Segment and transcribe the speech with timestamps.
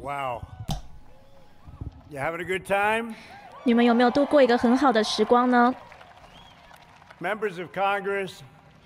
[0.00, 0.42] Wow.
[2.10, 3.14] You having a good time?
[3.64, 5.74] 你们有没有度过一个很好的时光呢
[7.20, 8.38] ？Members of Congress,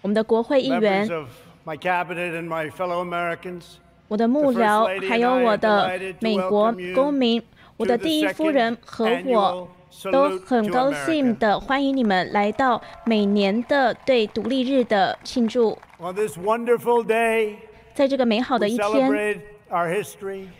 [0.03, 1.29] 我们的国会议 members 员、of
[1.65, 3.77] my cabinet, and my fellow Americans.
[4.09, 7.43] 我的幕僚，还有我的美国公民，
[7.77, 9.69] 我的第一夫人和我
[10.13, 15.79] 都很高兴的欢迎你们来到每年的对独立日的庆祝。
[15.99, 17.55] On this wonderful day,
[17.95, 19.41] 在这个美好的 we 一天，celebrate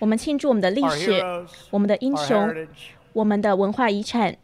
[0.01, 1.23] 我们庆祝我们的历史、
[1.71, 2.53] 我们的英雄、
[3.13, 4.37] 我们的文化遗产，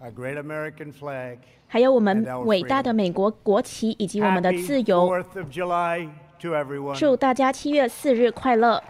[1.66, 5.10] 还有我们伟大的美国国旗，以及我们的自由。
[6.94, 8.82] 祝大家七月四日快乐！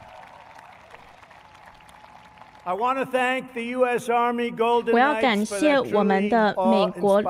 [4.92, 7.22] 我要感谢我们的美国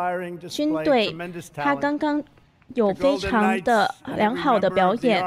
[0.48, 1.16] 军队，
[1.54, 2.22] 他刚刚
[2.74, 5.24] 有非常的良好的表演。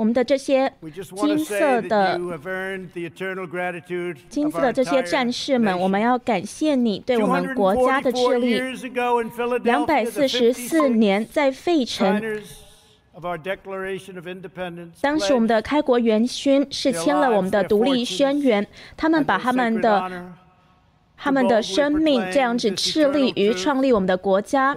[0.00, 0.72] 我们的这些
[1.14, 2.18] 金色的、
[4.30, 8.58] 金色的这些战士们，我们要感谢你对我们国家的致力。
[9.62, 12.18] 两百四十四年，在费城，
[15.02, 20.32] 当时我们的开国元勋是签了我们的独立宣言，他们把他们的。
[21.22, 24.74] 他们的生命这样子致力于创立我们的国家，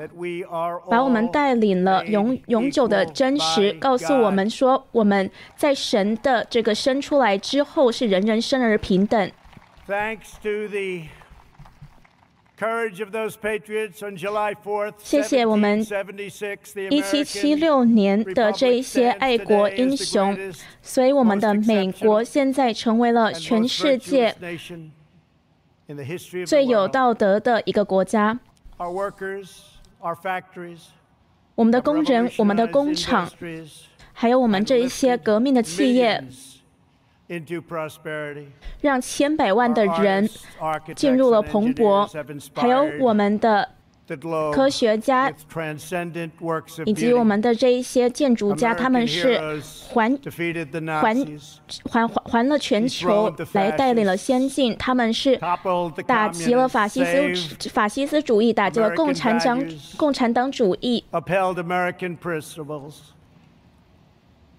[0.89, 9.31] 把我们带领了永永久的真实，告诉我们说，我们在神的这个生出来之后，是人人生而平等。
[9.87, 11.07] Thanks to the
[12.59, 15.85] courage of those patriots on July 4th, 谢谢我们
[16.89, 20.37] 一七七六年的这一些爱国英雄，
[20.81, 24.35] 所以我们的美国现在成为了全世界。
[26.45, 28.39] 最有道德的一个国家。
[31.55, 33.29] 我们的工人我们的工厂
[34.11, 36.23] 还有我们这一些革命的企业
[38.81, 40.27] 让千百万的人
[40.95, 42.07] 进入了蓬勃
[42.55, 43.69] 还有我们的
[44.53, 45.31] 科学家
[46.85, 49.39] 以及我们的这一些建筑家他们是
[49.89, 50.17] 环
[50.93, 51.15] 环
[51.83, 54.75] 环环了全球来带领了先进。
[54.77, 55.39] 他们是
[56.05, 59.63] 打齐了法西斯法西斯主义打击了共产党
[59.95, 61.03] 共产党主义。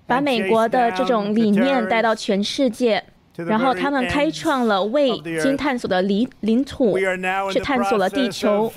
[0.07, 3.03] 把美国的这种理念带到全世界
[3.37, 6.97] 然后他们开创了未经探索的领领土
[7.53, 8.73] 去探索了地球。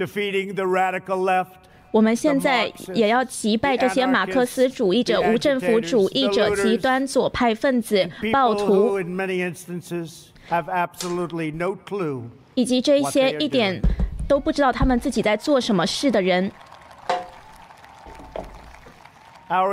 [0.00, 1.46] defeating the radical left。
[1.92, 9.00] 我们现在也要击败这些马克思主义者、无政府主义者、极端左派分子、暴徒，
[12.54, 13.80] 以及这些一点
[14.28, 16.50] 都不知道他们自己在做什么事的人。
[19.50, 19.66] 我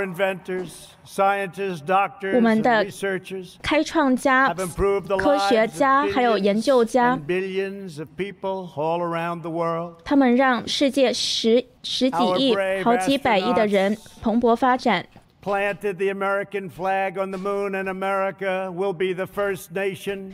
[2.42, 9.02] 们 and 的 researchers 开创家 have、improved the 科学 lives of 家还有研究家 and，billions of people all
[9.02, 9.98] around the world.
[10.04, 15.06] 他们让世界十十几亿、好几百亿的人蓬勃发展。
[15.44, 20.32] Planted the American flag on the moon, and America will be the first nation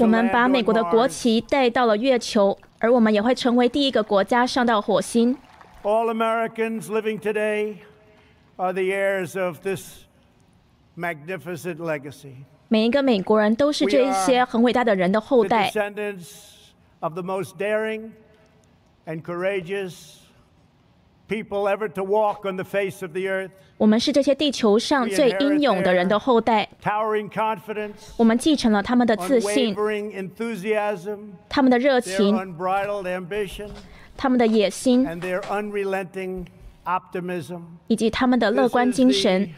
[0.00, 5.38] 我们把美国的国旗带到了月球，而我们也会成为第一个国家上到火星。
[5.84, 7.76] All Americans living today
[8.57, 10.05] are the heirs of this
[10.95, 12.33] magnificent legacy.
[12.69, 15.69] 每一个美国人都是这一些很伟大的人的后 The 代。
[15.69, 16.27] descendants
[16.99, 18.11] of the most daring
[19.05, 20.17] and courageous
[21.27, 23.51] people ever to walk on the face of the earth.
[23.77, 33.69] 我们是这些地球上最英勇的人的后代， Towering confidence, 我们继承了他们的自信、 unwavering enthusiasm, 他们的热 their 情、 unbridled ambition,
[34.17, 36.45] 他们的野心 and their unrelenting optimism.
[37.88, 39.48] 以及他们的乐观精神。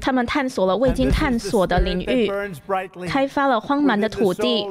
[0.00, 2.30] 他们探索了未经探索的领域
[3.08, 4.64] 开发了荒蛮的土地。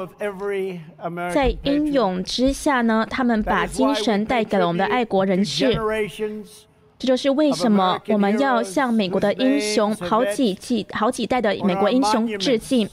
[1.33, 5.77] 在英勇之下呢他们把精神带给了我们的爱国人士。
[6.97, 12.87] 这就是为什么我们要向美国的英雄好几好几代的美国英雄致敬。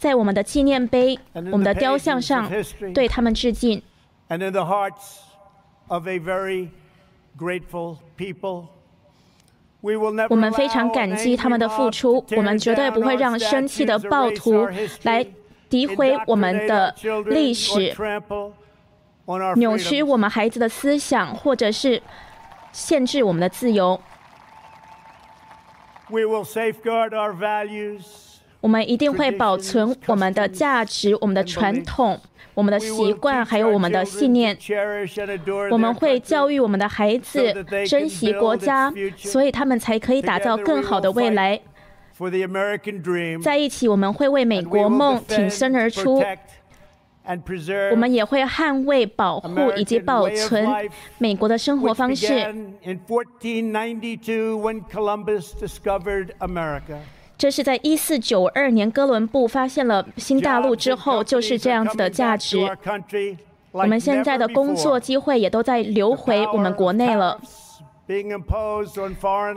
[0.00, 2.50] 在我们的纪念碑、我们的雕像上，
[2.94, 3.82] 对他们致敬。
[10.30, 14.66] 我们非常感激他们的付出，我们绝对不会让生气的暴徒
[15.02, 15.22] 来
[15.68, 16.94] 诋毁我们的
[17.26, 17.94] 历史，
[19.56, 22.02] 扭曲我们孩子的思想，或者是
[22.72, 24.00] 限制我们的自由。
[28.60, 32.20] 我们一定会保存我们的价值、我们的传统、
[32.54, 34.56] 我们的习惯，还有我们的信念。
[35.70, 41.60] 我们会教育我们的孩子珍惜国家，所以他们才可以打造更好的未来。
[43.42, 46.22] 在一起，我们会为美国梦挺身而出。
[47.92, 50.66] 我们也会捍卫、保护以及保存
[51.18, 52.26] 美国的生活方式。
[57.40, 62.58] 这是在一四九二年哥伦布发现了新大陆之后，就是这样子的价值。
[63.72, 67.40] 我们现在的工作机会也都在流回我们国内了。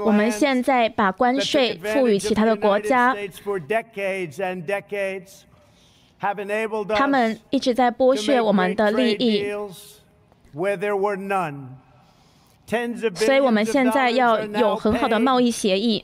[0.06, 3.14] 我们现在把关税赋予其他的国家。
[6.96, 9.46] 他们一直在剥削我们的利益，
[13.16, 16.04] 所以我们现在要有很好的贸易协议。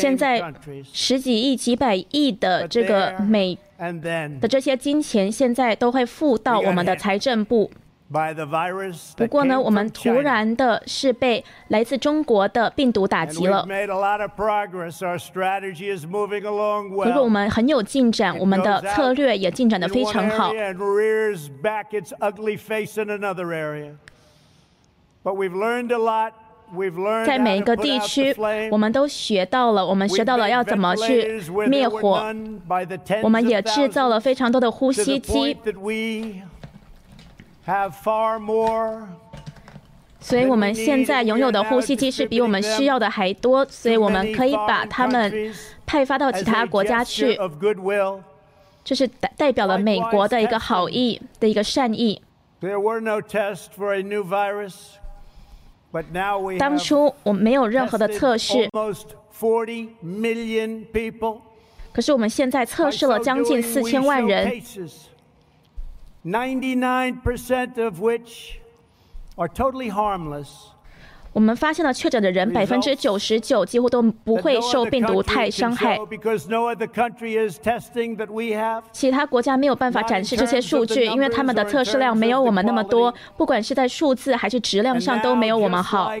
[0.00, 0.54] 现在
[0.92, 3.58] 十几亿、几百亿的这个美
[4.40, 7.70] 的这些金钱，现在都会付到我们的财政部。
[9.16, 13.64] 不过呢，我们突然的是被来自中国的病毒打击了。
[17.04, 20.52] 如果我们很有进展，我们的策略也进展的非常好。
[27.24, 28.34] 在每一个地区，
[28.72, 32.24] 我们都学到了，我们学到了要怎么去灭火。
[33.22, 35.56] 我们也制造了非常多的呼吸机。
[40.22, 45.52] 所以，我们现在拥有的呼吸机是比我们需要的还多，所以我们可以把它们
[45.86, 47.38] 派发到其他国家去。
[48.84, 52.20] 这是代代表了美国的一个好意的一个善意。
[56.58, 58.68] 当初我们没有任何的测试，
[61.92, 64.60] 可是我们现在测试了将近四千万人。
[66.24, 68.58] 99% of which
[69.36, 70.48] are totally harmless.
[71.32, 75.96] 我们发现了确诊的人，百分之九十九几乎都不会受病毒太伤害。
[78.90, 86.12] 其他国家没有办法展示这些数据，因为他们的测试量没有我们那么多，不管是在数字还是质量上都没有我们好。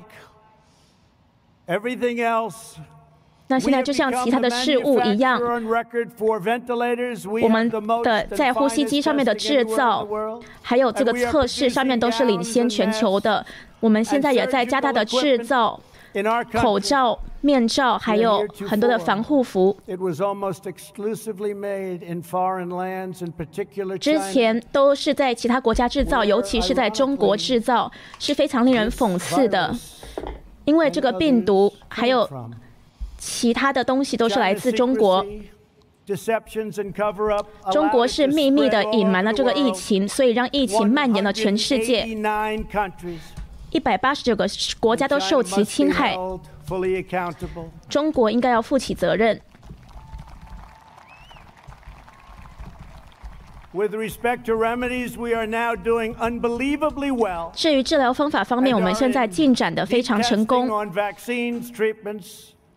[3.50, 5.40] 那现在就像其他的事物一样，
[7.42, 7.68] 我们
[8.04, 10.06] 的在呼吸机上面的制造，
[10.62, 13.44] 还有这个测试上面都是领先全球的。
[13.80, 15.80] 我们现在也在加大的制造
[16.52, 19.76] 口罩、面罩，还有很多的防护服。
[23.98, 29.74] 之前都是在其他国家制造，尤其是在中国制造，是非常令人讽刺的，
[30.64, 32.28] 因为这个病毒还有。
[33.20, 35.24] 其他的东西都是来自中国。
[37.70, 42.04] 中国是秘密的隐瞒了这个疫情，所以让疫情蔓延了全世界。
[43.70, 44.48] 一百八十九个
[44.80, 46.16] 国家都受其侵害，
[47.88, 49.40] 中国应该要负起责任。
[57.54, 60.68] 至于治疗方法方面，我们现在进展的非常成功。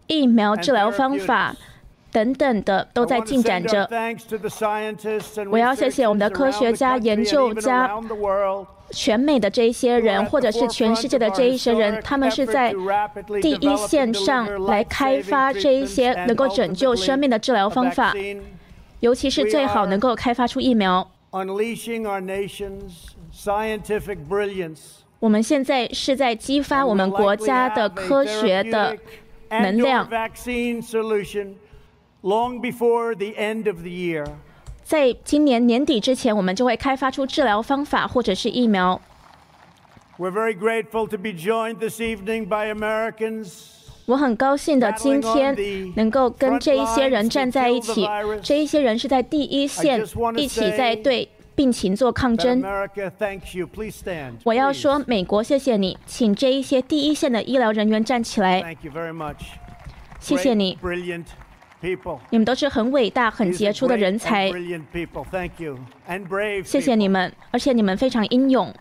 [0.08, 1.56] 疫苗治疗方法
[2.12, 3.90] 等等的都在进展着。
[5.50, 7.90] 我要谢谢我们的科学家、研究家，
[8.92, 12.72] 全美的这一些人，或者是全世界的这一些人，他们是在
[13.42, 18.14] 第一线上来开发这一些能够拯救生命的治疗方法，
[19.00, 21.10] 尤其是最好能够开发出疫苗。
[25.20, 28.96] 我们现在是在激发我们国家的科学的。
[29.62, 30.08] 能量。
[34.84, 39.02] 在今年年底之前，我们就会开发出治疗方法或者是疫苗。
[44.06, 45.56] 我很高兴的今天
[45.96, 48.06] 能够跟这一些人站在一起，
[48.42, 50.06] 这一些人是在第一线，
[50.36, 51.30] 一起在对。
[51.56, 52.62] 病情做抗争。
[54.44, 58.76] 我要说，美国，谢谢你，请这一些第一线的医疗人员站起来。
[60.20, 60.78] 谢谢你，
[62.30, 64.52] 你们都是很伟大、很杰出的人才。
[66.64, 68.74] 谢谢你们，而且你们非常英勇。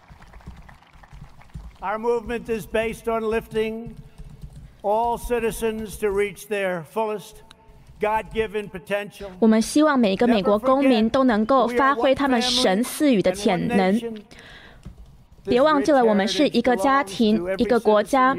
[9.39, 14.01] 我们希望每一个美国公民都能够发挥他们神赐予的潜能。
[15.45, 18.37] 别忘记了，我们是一个家庭，一个国家。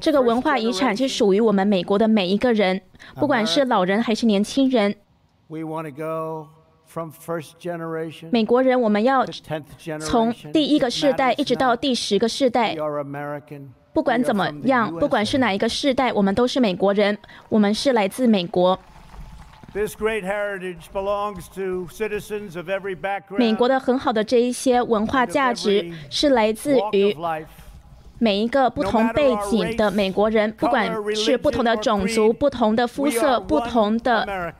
[0.00, 2.80] 这个文化遗产是属于我们美国的每一个人，
[3.14, 4.94] 不管是老人还是年轻人。
[8.30, 9.24] 美国人，我们要
[10.00, 12.76] 从第一个世代一直到第十个世代。
[13.96, 17.16] 不管怎么样，不管是哪一个世代，我们都是美国人，
[17.48, 18.78] 我们是来自美国。
[23.38, 27.16] 美国的很好的这一些文化价值是来自于
[28.18, 34.52] 每一个不同背景的美国人，不管是不同的种族、不同的肤色、不同的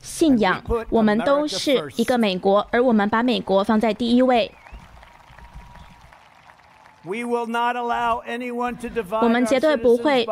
[0.00, 4.52] 信仰，我们都是一个美国，而我们把美国放在第一位。
[9.22, 10.26] 我们绝对不会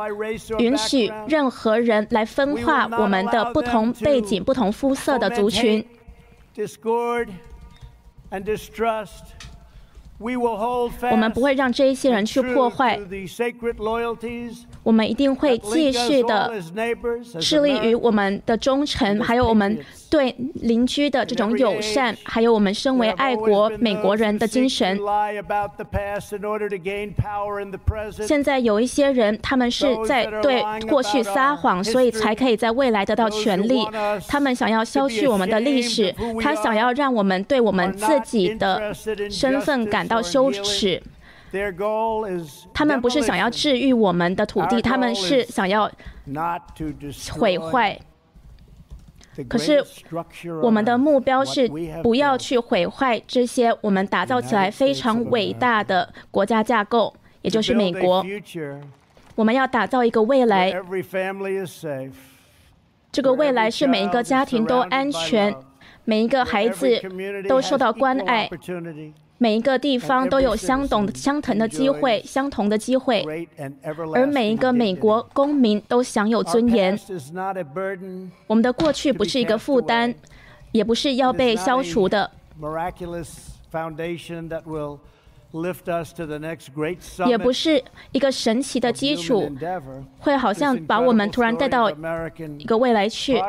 [0.59, 5.85] 允许任何人来分化我们的不同背景、不同肤色的族群。
[10.19, 12.99] 我们不会让这一些人去破坏。
[14.83, 16.53] 我们一定会继续的
[17.41, 19.79] 致力于我们的忠诚，还有我们
[20.11, 24.99] 对邻居的这种友善，还有我们身为爱国美国人的精神。
[28.27, 33.87] 现在有一些人，他们是在对过去撒谎，所以才可以在未来得到权利。
[34.27, 38.93] 他们想要消去我们的历史，他想要让我们对我们自己的
[39.31, 41.03] 身份感到羞耻。
[42.75, 45.91] 他们不是想要治愈我们的土地，他们是想要
[47.33, 47.99] 毁坏。
[49.49, 49.83] 可是
[50.61, 51.69] 我们的目标是
[52.03, 58.25] 不要去毁坏这些我们打造起来非常伟大的国家架构，也就是美国。
[59.37, 60.75] 我们要打造一个未来，
[63.13, 65.55] 这个未来是每一个家庭都安全，
[66.05, 67.01] 每一个孩子
[67.49, 68.51] 都受到关爱。
[69.39, 73.25] 每一个地方都有相同相同的机会，相同的机会，
[74.13, 76.99] 而每一个美国公民都享有尊严。
[78.49, 80.13] 我们的过去不是一个负担，
[80.73, 82.29] 也不是要被消除的，
[87.27, 89.51] 也不是一个神奇的基础，
[90.19, 91.91] 会好像把我们突然带到
[92.59, 93.41] 一个未来去。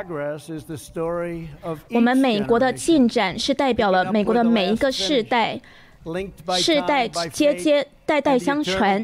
[1.91, 5.59] 我们美国的进展是代表了美国的每一个世代。
[6.57, 9.03] 世代接接代代相传，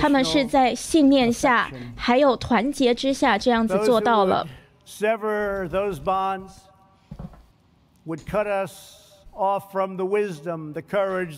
[0.00, 4.48] 他们是在信念下，还有团结之下，这样子做到了。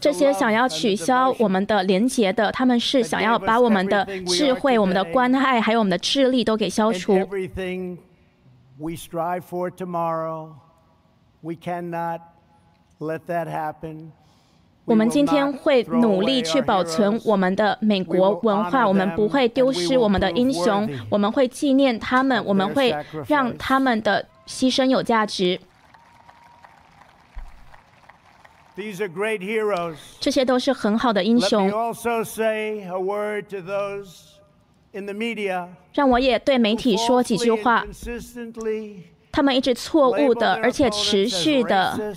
[0.00, 7.18] 这些想要取消我们的廉洁的，他们是想要把我们的智慧、我们的关爱，还有我们的智力都给消除。
[14.84, 22.94] 我们今天会努力去保存我们的美国文化，我们不会丢失我们的英雄，我们会纪念他们，我们会
[23.26, 25.58] 让他们的牺牲有价值。
[30.20, 31.70] 这些都是很好的英雄。
[35.94, 37.86] 让我也对媒体说几句话。
[39.32, 42.14] 他们一直错误的，而且持续的。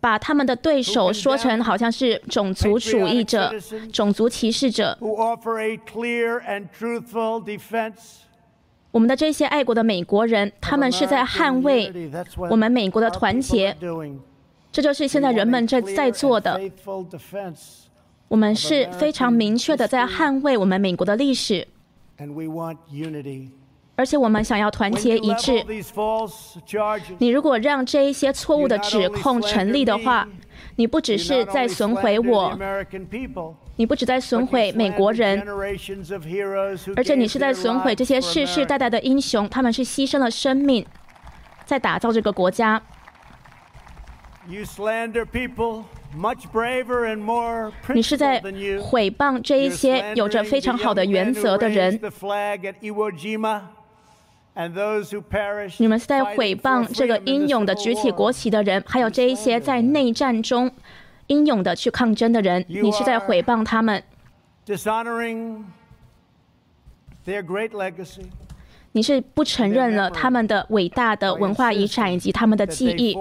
[0.00, 3.54] 把他们的对手说成好像是种族主义者、
[3.92, 4.98] 种族歧视者。
[8.90, 12.10] 我们的这些爱国的美国人，他们是在捍卫
[12.50, 13.76] 我们美国的团结。
[14.72, 16.58] 这就是现在人们在在做的。
[18.28, 21.68] 我们是非常明确的在捍卫我们美国的历史。
[23.94, 25.62] 而且我们想要团结一致。
[27.18, 30.26] 你如果让这一些错误的指控成立的话，
[30.76, 32.58] 你不只是在损毁我，
[33.76, 35.46] 你不只在损毁美国人，
[36.96, 40.86] 而且你是在损毁这些世世代代的英雄，他们是牺牲了生命，
[41.66, 42.82] 在打造这个国家。
[47.94, 48.38] 你是在
[48.82, 51.98] 毁谤这一些有着非常好的原则的人。
[55.78, 60.70] 你们是在毁谤这个英勇的举起国旗的人，还有这一些在内战中
[61.28, 62.62] 英勇的去抗争的人。
[62.68, 64.02] 你是在毁谤他们。
[68.92, 73.16] 你是不承认了他们的伟大的文化遗产以及他们的记忆。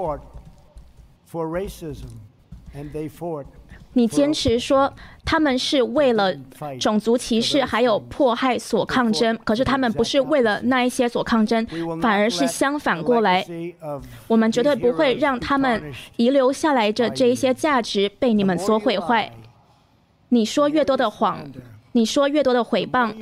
[3.94, 4.94] 你坚持说
[5.26, 6.34] 他们是为了
[6.80, 11.66] 种族歧视还有迫害所抗争，可是他们不是为了那一些所抗争，
[12.02, 13.46] 反而是相反过来。
[14.30, 19.30] 我们绝对不会让他们遗留下来的这一些价值被你们所毁坏。
[20.30, 21.40] 你说越多的谎，
[21.92, 23.14] 你说越多的诽谤，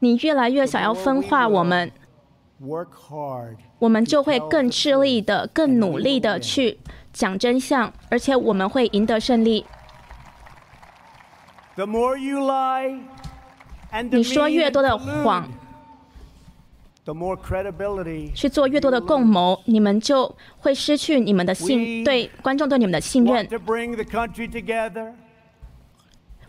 [0.00, 1.92] 你越来越想要分化我们，
[3.80, 6.78] 我们就会更吃力的、更努力的去。
[7.12, 9.66] 讲真相，而且我们会赢得胜利。
[14.12, 15.48] 你说越多的谎，
[18.32, 23.48] 去做越多的共谋，你们就会失去你们的信，对观众对你们的信任。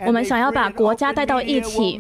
[0.06, 1.98] 我们想要把国家带到一起，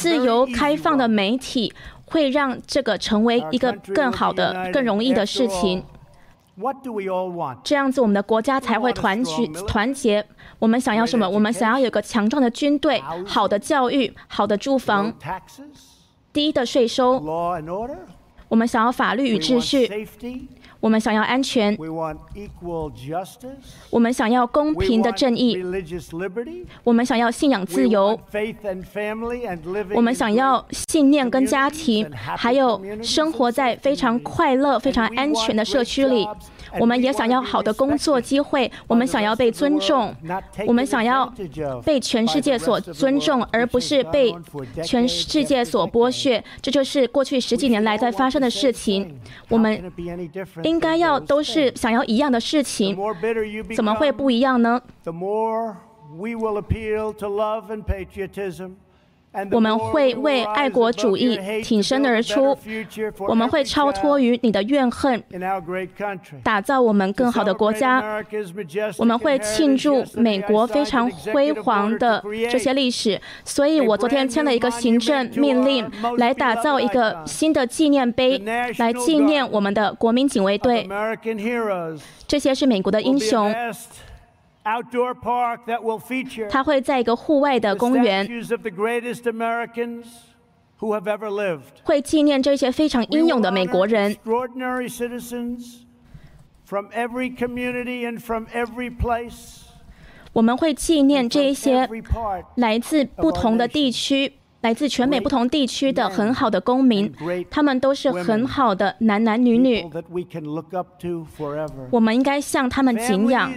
[0.00, 1.70] 自由开放的媒体
[2.10, 5.84] 会让这个成为一个更好的、更容易的事情。
[7.62, 9.46] 这样子，我们的国家才会团结。
[9.68, 10.24] 团结，
[10.58, 11.28] 我们想要什么？
[11.28, 15.12] 我们想要有个强壮的军队、好的教育、好的住房、
[16.32, 17.22] 低的税收。
[18.48, 20.08] 我们想要法律与秩序。
[20.80, 21.76] 我们想要安全，
[23.90, 25.58] 我们想要公平的正义，
[26.84, 28.18] 我们想要信仰自由，
[29.94, 36.28] 我们想要信念跟家庭，还有生活在非常快乐、非常安全的社区里。
[36.80, 40.14] 我们也想要好的工作机会，我们想要被尊重，
[40.66, 41.32] 我们想要
[41.84, 44.34] 被全世界所尊重，而不是被
[44.84, 46.42] 全世界所剥削。
[46.60, 49.18] 这就是过去十几年来在发生的事情。
[49.48, 49.92] 我们
[50.62, 52.96] 应该要都是想要一样的事情，
[53.74, 54.80] 怎么会不一样呢？
[59.52, 62.56] 我们会为爱国主义挺身而出，
[63.28, 65.22] 我们会超脱于你的怨恨，
[66.42, 68.24] 打造我们更好的国家。
[68.96, 73.20] 我们会庆祝美国非常辉煌的这些历史。
[73.44, 78.38] 所以我昨天签了一个行政命令，来打造一个新的纪念碑，
[78.78, 80.88] 来纪念我们的国民警卫队。
[82.26, 83.54] 这些是美国的英雄。
[86.50, 88.28] 它会在一个户外的公园，
[91.82, 94.16] 会纪念这些非常英勇的美国人。
[100.32, 101.88] 我们会纪念这一些
[102.56, 104.37] 来自不同的地区。
[104.60, 107.12] 来自全美不同地区的很好的公民，
[107.48, 109.88] 他们都是很好的男男女女，
[111.90, 113.52] 我们应该向他们敬仰。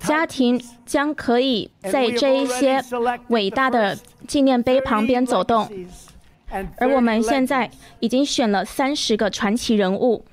[0.00, 2.82] 家庭将可以在这一些
[3.28, 3.96] 伟大的
[4.26, 5.68] 纪念碑旁边走动，
[6.78, 10.24] 而我们现在已经选了三十个传奇人物。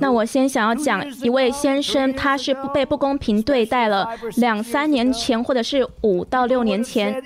[0.00, 7.22] 那我先想要讲一位先生，他是被不公平对待了两三年前，或者是五到六年前，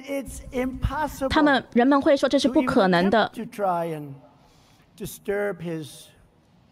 [1.30, 3.32] 他们人们会说这是不可能的。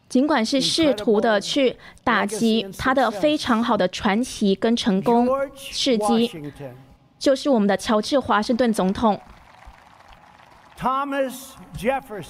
[0.09, 1.75] 尽管是试图的去
[2.05, 6.31] 打击他的非常好的传奇跟成功事迹，
[7.19, 9.19] 就是我们的乔治华盛顿总统。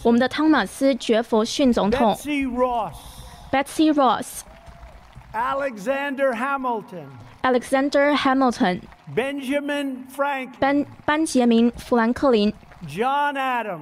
[0.04, 2.14] 我们的汤马斯·杰弗逊总统，
[3.50, 12.54] Betsy Ross，Alexander Hamilton，Alexander Hamilton，Benjamin Franklin，班班杰明·富兰克林，
[12.86, 13.80] John Adams，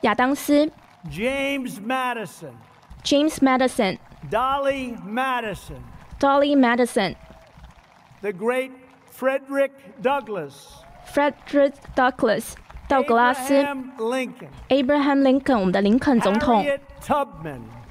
[0.00, 0.72] 亚当斯，
[1.10, 8.70] James Madison，James Madison，Dolly Madison，Dolly Madison，The great
[9.14, 9.72] Frederick
[10.02, 12.54] Douglass，Frederick Douglass。
[12.88, 13.64] 道格拉斯，
[14.68, 16.62] Abraham Lincoln，我们的林肯总统，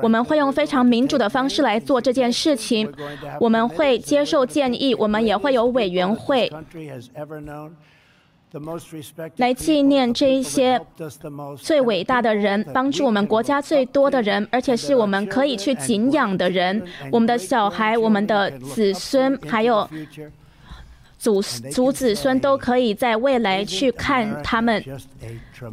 [0.02, 2.92] 我们会用非常民主的方式来做这件事情。
[3.40, 6.50] 我们会接受建议，我们也会有委员会。
[9.36, 10.80] 来纪念这一些
[11.58, 16.82] 最伟大的人，帮助我们国家最多的人，而且是我们可以去敬仰的人。
[17.12, 19.88] 我们的小孩、我们的子孙，还有
[21.18, 24.82] 祖祖子孙，都可以在未来去看他们，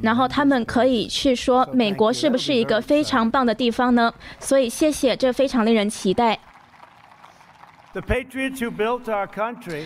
[0.01, 4.13] 然后他们可以去说，美国是不是一个非常棒的地方呢？
[4.39, 6.37] 所以，谢谢，这非常令人期待。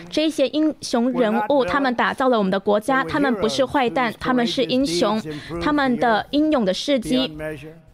[0.10, 3.04] 这些英雄人物，他们打造了我们的国家。
[3.04, 5.22] 他们不是坏蛋，他们是英雄。
[5.62, 7.38] 他们的英勇的事迹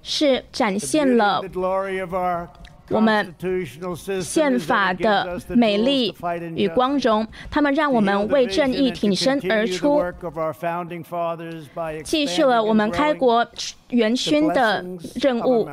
[0.02, 1.42] 是展现了
[2.90, 3.34] 我们
[4.22, 6.16] 宪法的美丽
[6.56, 7.28] 与光荣。
[7.50, 10.02] 他们让我们为正义挺身而出，
[12.04, 13.46] 继续了我们开国
[13.90, 15.68] 元勋的任务。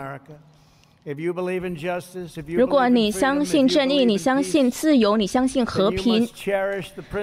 [2.46, 6.28] 如果你相信正义，你相信自由，你相信和平，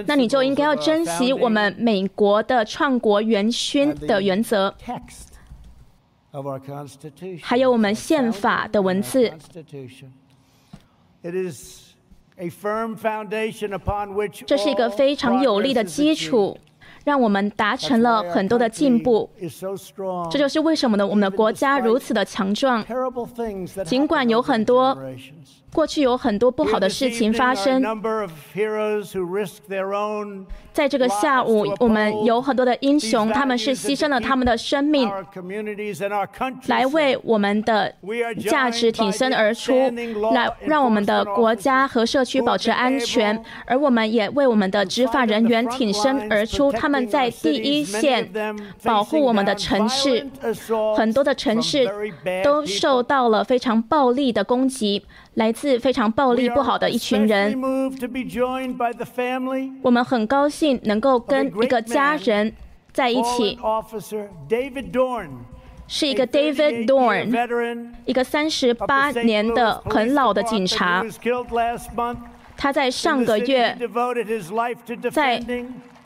[0.06, 4.76] 那你就应该要珍惜我们美国的创国元勋的原则，
[7.42, 9.32] 还有我们宪法的文字。
[14.46, 16.58] 这是一个非常有力的基础。
[17.04, 19.30] 让我们达成了很多的进步，
[20.30, 21.06] 这就是为什么呢？
[21.06, 22.86] 我们的国家如此的强壮，
[23.86, 24.98] 尽管有很多。
[25.72, 27.80] 过去有很多不好的事情发生。
[30.74, 35.08] 在这个下午，我们有很多的英雄，他们是牺牲了他们的生命，
[36.66, 37.94] 来为我们的
[38.50, 39.72] 价值挺身而出，
[40.34, 43.40] 来让我们的国家和社区保持安全。
[43.68, 48.28] 而我们也为我们的执法人员挺身而出，他们在第一线
[48.84, 50.28] 保护我们的城市。
[50.98, 51.88] 很多的城市
[52.44, 55.06] 都受到了非常暴力的攻击。
[55.36, 57.56] 来自非常暴力不好的一群人，
[59.84, 62.52] 我们很高兴能够跟一个家人
[62.92, 63.58] 在一起，
[65.88, 71.06] 是一个 David Dorn，一个三十八年的很老的警察，
[72.58, 73.78] 他在上个月
[75.12, 75.42] 在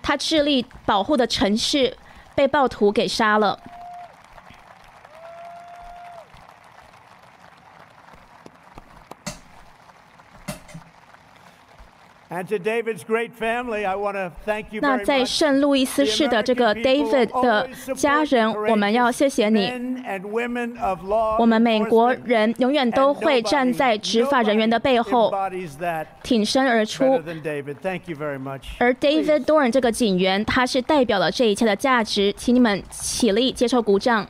[0.04, 1.98] 他致力保护的城市
[2.36, 3.58] 被暴徒给杀了。
[14.82, 19.72] 那在圣路易斯市的这个 David 的家人，我们要谢谢你。
[21.38, 25.32] 我们美国人永远都会站在执法人员的背后，
[26.24, 27.22] 挺身而出。
[28.80, 34.28] 而 David Dorn 这个警员，他是代表了这一切的价值，请你们起立，接受鼓掌。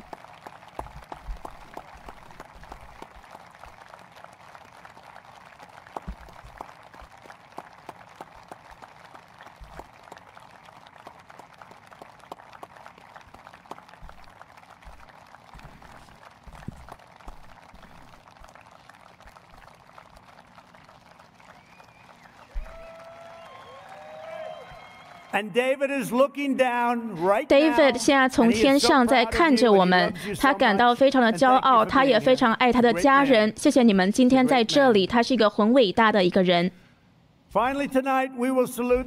[27.47, 33.51] David 现在从天上在看着我们，他感到非常的骄傲，他也非常爱他的家人。
[33.55, 36.69] 谢谢你们今天在这里，他是一个很伟大的一个人。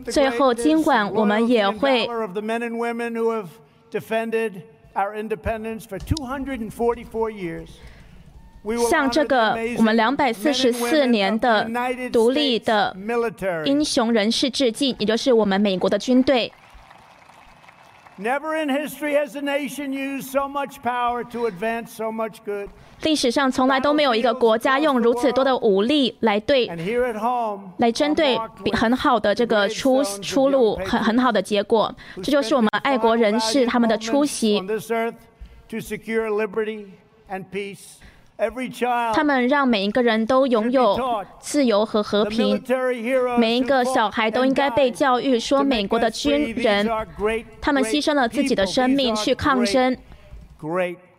[0.07, 2.09] 最后，今晚我们也会
[8.91, 11.69] 向这个我们两百四十四年的
[12.13, 12.97] 独立的
[13.65, 16.53] 英雄人士致敬，也就是我们美国的军队。
[18.19, 22.71] Never in history has a nation used so much power to advance so much good.
[23.03, 26.67] 历史上从来都没有一个国家用如此多的武力来对
[27.77, 28.39] 来针对
[28.73, 31.95] 很好的这个出出路很很好的结果。
[32.23, 34.63] 这就是我们爱国人士他们的出席。
[39.15, 42.63] 他们让每一个人都拥有自由和和平。
[43.39, 46.89] 每一个小孩都应该被教育说，美国的军人，
[47.61, 49.97] 他们牺牲了自己的生命去抗争，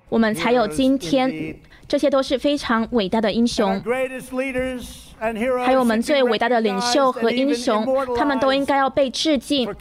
[0.10, 1.56] 我们才有今天。
[1.88, 3.82] 这些都是非常伟大的英雄。
[5.66, 9.74] 还有我们最伟大的领袖和英雄，他们都应该要被致敬，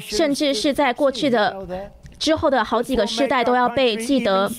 [0.00, 1.56] 甚至是在过去的
[2.18, 4.50] 之后的好几个世代都要被记得。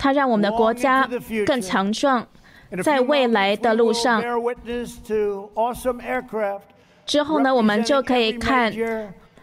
[0.00, 1.06] 它让我们的国家
[1.44, 2.26] 更强壮，
[2.82, 4.22] 在未来的路上。
[7.04, 8.72] 之后呢，我们就可以看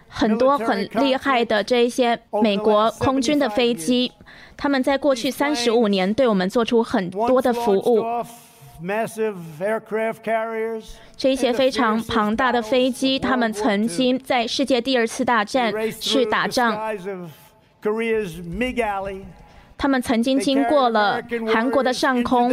[0.07, 4.11] 很多很厉害的这一些美国空军的飞机，
[4.57, 8.03] 他们在过去三十五年对我们做出很多的服务。
[11.15, 16.75] 这一些非常庞大的飞机，他们曾经在世界第二次大战去打仗。
[19.77, 21.21] 他们曾经经过了
[21.53, 22.49] 韩国的上空，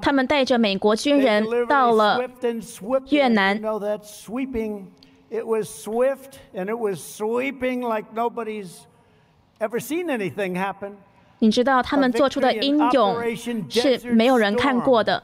[0.00, 2.18] 他们带着美国军人到了
[3.10, 3.60] 越南。
[11.38, 13.16] 你知道他们做出的英勇
[13.68, 15.22] 是没有人看过的。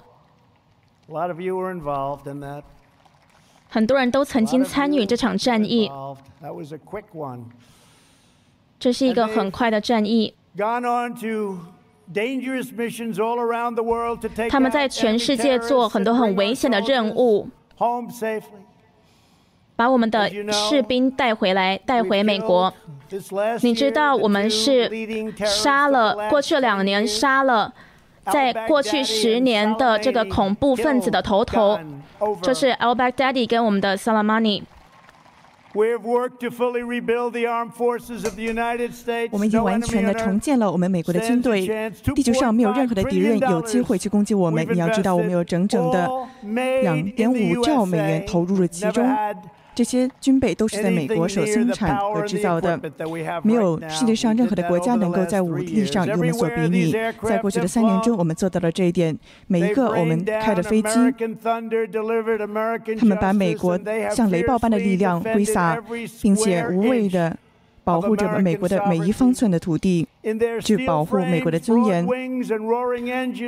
[3.68, 5.90] 很多人都曾经参与这场战役。
[8.82, 10.34] 这是一个很快的战役。
[14.50, 17.48] 他们在全世界做很多很危险的任务，
[19.76, 22.74] 把我们的士兵带回来，带回美国。
[23.60, 24.90] 你知道，我们是
[25.46, 27.72] 杀了过去两年杀了
[28.32, 31.78] 在过去十年的这个恐怖分子的头头，
[32.42, 34.64] 就是 Al Baghdadi 跟我们的 Salamani。
[39.30, 41.66] 我们已经完全的重建了我们美国的军队。
[42.14, 44.66] 地球上没有任何的敌人有机会去攻击我们。
[44.70, 46.08] 你要知道，我们有整整的
[46.82, 49.08] 两点五兆美元投入了其中。
[49.74, 52.78] 这些军备都是在美国所生产和制造的，
[53.42, 56.92] 没有世界上任何的国家能够在武力上与我们所比拟。
[57.22, 59.18] 在过去的三年中，我们做到了这一点。
[59.46, 60.90] 每一个我们开的飞机，
[62.98, 63.78] 他们把美国
[64.14, 65.82] 像雷暴般的力量挥洒，
[66.20, 67.36] 并且无畏的。
[67.84, 70.06] 保护着美国的每一方寸的土地，
[70.62, 72.06] 去保护美国的尊严。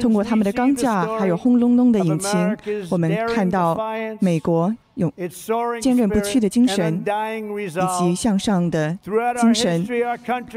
[0.01, 2.57] 通过他们的钢架，还有轰隆隆的引擎，
[2.91, 3.79] 我们看到
[4.21, 5.13] 美国有
[5.81, 7.03] 坚韧不屈的精神，
[7.57, 8.99] 以及向上的
[9.41, 9.87] 精神。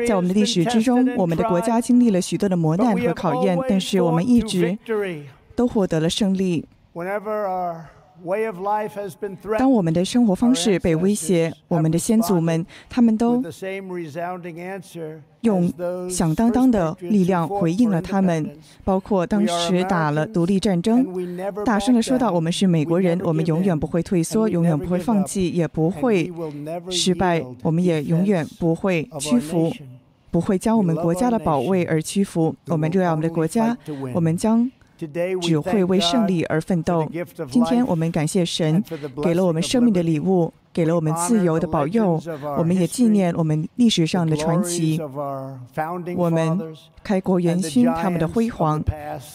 [0.07, 4.77] 在我们的历史之中，我们的国家经历了许多的磨难和考验，但是我们一直
[5.55, 6.65] 都获得了胜利。
[9.57, 13.41] 当我们的生活方式被威胁，我们的先祖们他们都
[15.41, 15.71] 用
[16.09, 21.05] 响当当的力量回应了他们，包括当时打了独立战争，
[21.63, 26.31] 大声的说道：“我们是美国人，我们永远不会退缩，永远不会放弃，也不会
[26.89, 29.71] 失败，我们也永远不会屈服，
[30.31, 32.53] 不会将我们国家的保卫而屈服。
[32.67, 33.77] 我们热爱我们的国家，
[34.13, 34.69] 我们将。”
[35.41, 37.07] 只会为胜利而奋斗。
[37.49, 38.83] 今天我们感谢神，
[39.23, 42.19] 给了我们生命的礼物，给了我们自由的保佑。
[42.57, 44.99] 我们也纪念我们历史上的传奇，
[46.15, 46.60] 我们
[47.03, 48.81] 开国元勋他们的辉煌，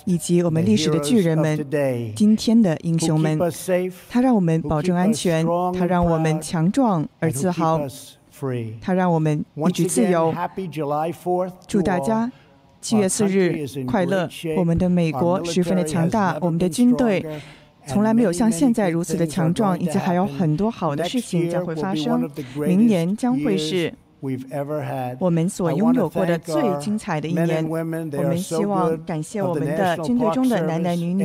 [0.04, 1.56] 以及我们历史的巨人们，
[2.16, 3.38] 今天的英雄们。
[4.08, 5.46] 他让我们保证安全，
[5.78, 7.80] 他让我们强壮而自豪，
[8.80, 10.34] 他让我们一直自由。
[11.66, 12.30] 祝大家。
[12.82, 14.28] 七月四日快乐！
[14.56, 17.24] 我们的美国十分的强大，我们的军队
[17.86, 22.28] 从来没有像现在如此的强壮，以及还有很多好的事情将会发生。
[22.56, 23.94] 明年将会是
[25.18, 27.64] 我们所拥有过的最精彩的一年。
[27.68, 31.24] 我们希望感谢我们的军队中的男男女女，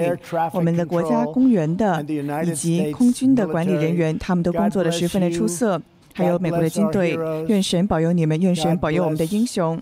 [0.53, 2.05] 我们的国家公园的
[2.45, 5.81] 以及空军的管理人员，他们都工作的十分的出色。
[6.17, 7.15] 还有美国的军队。
[7.47, 9.79] 愿神保佑你们，愿神保佑我们的英雄，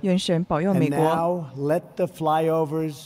[0.00, 1.46] 愿神保佑美国。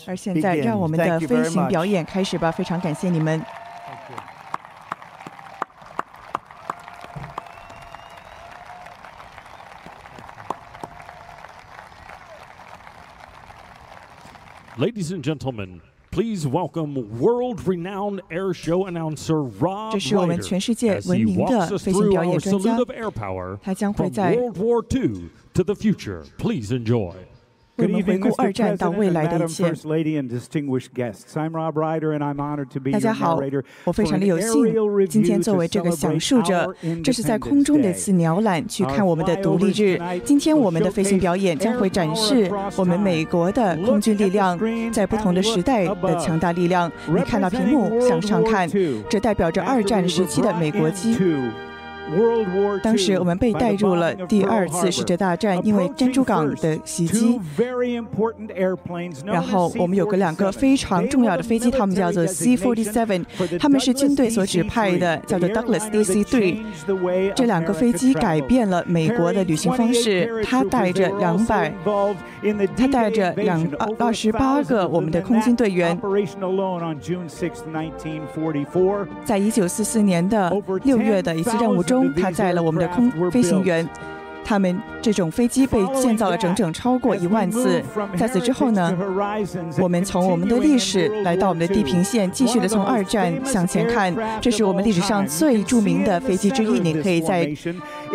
[0.07, 2.53] 而现在，让我们的飞行表演开始吧！
[2.53, 3.43] 非常感谢你们。
[14.79, 15.81] Ladies and gentlemen,
[16.16, 22.78] please welcome world-renowned air show announcer Rob 这是我们全世界闻名的飞行表演专家，
[23.64, 26.24] 他将会在 World War II to the future.
[26.38, 27.14] Please enjoy.
[27.77, 29.73] 为我们回顾二战到未来的一切。
[32.93, 33.39] 大家好，
[33.85, 40.01] 我非常的有幸今天作为这个讲述者，这是在空中的一次鸟览，去看我们的独立日。
[40.25, 44.59] 今天我们的飞行表演将会展示我们美国的空军力量
[44.91, 46.91] 在不同的时代的强大力量。
[47.09, 48.69] 你看到屏幕向上看，
[49.11, 51.17] 这代表着二战时期的美国机。
[52.83, 57.41] 当时我们被带入了第二次世界大战，因为珍珠港的袭击。
[59.25, 63.25] 然后我们有个两个非常重要的飞机，他们叫做 C-47，
[63.59, 67.33] 他们是军队所指派的，叫做 Douglas DC-3。
[67.35, 71.75] 这两个飞机改变了美国的旅行方式，它带着两百，
[72.77, 75.99] 它带着两二二十八个我们的空军队员。
[79.25, 80.53] 在一九四四年的
[80.85, 81.96] 六月的一次任务中。
[82.17, 83.89] 他载了我们的空飞行员。
[84.49, 87.83] 他们这种飞机被建造了整整超过一万次。
[88.17, 88.97] 在此之后呢，
[89.81, 94.15] 我们从我们的历史来到我们的地平线，继续的从二战向前看。
[94.41, 96.79] 这是我们历史上最著名的飞机之一。
[96.79, 97.53] 你可以在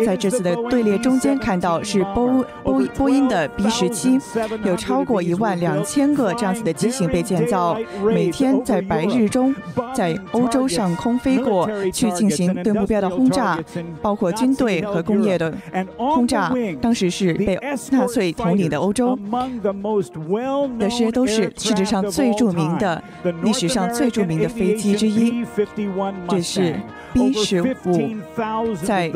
[0.04, 4.18] 在这次的队列中间看到是波波波音的 B 十七，
[4.64, 9.54] 有超过一万两千个这样子的机型被建造，每天在白日中
[9.94, 13.58] 在欧洲上空飞过去进行对目标的轰炸，
[14.00, 15.52] 包括军队和工业的。
[15.96, 17.58] 轰炸当时是被
[17.90, 19.18] 纳粹统领的欧洲，
[20.78, 23.02] 这些都是世界上最著名的、
[23.42, 25.44] 历史上最著名的飞机之一。
[26.28, 26.74] 这是
[27.12, 27.74] B 十五，
[28.82, 29.10] 在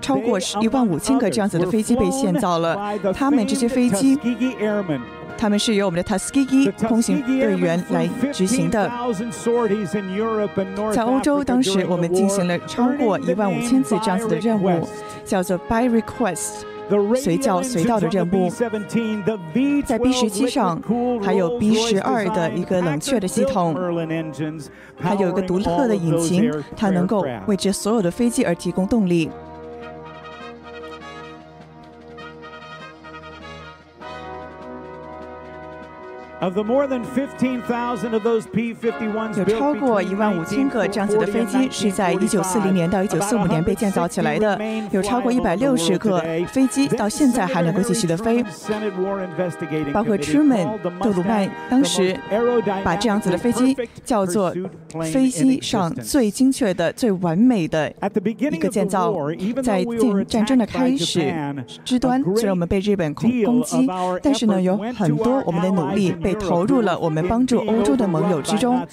[0.00, 2.76] 超过一万五千个这样子的飞机被建造了。
[3.14, 4.18] 他们这些飞机。
[5.38, 8.88] 他们是由我们的 Tuskegee 空行队员来执行的。
[10.92, 14.86] 在欧洲，当时我们进行了超过一万五千次这样子的任务，
[15.24, 16.62] 叫做 By Request，
[17.16, 18.48] 随叫随到的任务。
[19.84, 20.80] 在 B 十七上，
[21.24, 23.74] 还有 B 十二的一个冷却的系统，
[25.00, 29.28] 还有一个独特的引擎，它能够为这所有的飞机而提供动力。
[36.42, 36.50] 有
[39.44, 44.58] 超过一万五千个这样子的飞机是在一九四零年到一九四五年被建造起来的，
[44.90, 48.42] 有超过一百六十个飞机到现在还能够继续的飞。
[49.92, 50.66] 包括 Truman
[51.00, 52.18] 杜鲁曼当时
[52.82, 54.52] 把这样子的飞机叫做
[55.12, 57.88] 飞机上最精确的、最完美的
[58.50, 59.14] 一个建造。
[59.62, 61.32] 在战战争的开始
[61.84, 63.88] 之端，虽然我们被日本空攻击，
[64.20, 66.31] 但是呢，有很多我们的努力被。
[66.34, 68.86] 投入了我们帮助欧洲的盟友之中，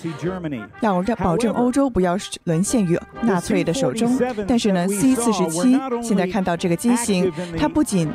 [0.81, 4.19] 要让保证欧洲不要沦陷于纳粹的手中。
[4.47, 8.09] 但是呢，C 四十七现在看到这个机型，它不仅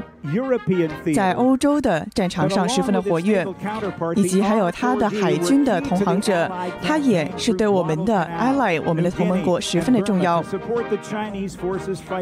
[1.14, 3.46] 在欧洲的战场上十分的活跃，
[4.16, 6.50] 以及还有它的海军的同行者，
[6.82, 10.42] 它也是对我们的 ally 我们的同盟国十分的重要。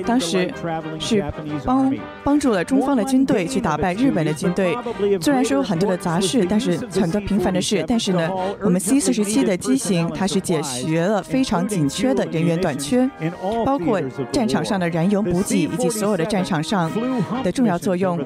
[0.04, 0.52] 当时
[0.98, 1.24] 是
[1.64, 1.92] 帮
[2.24, 4.76] 帮助了中方的军队去打败日本的军队，
[5.20, 6.80] 虽然说有很多的杂事，但是。
[7.00, 8.30] 很多平凡的事，但是呢，
[8.62, 13.08] 我们 C 四十七的机型它是解决了非常紧缺的人员短缺，
[13.64, 14.00] 包括
[14.30, 16.90] 战场上的燃油补给以及所有的战场上
[17.42, 18.18] 的重要作用，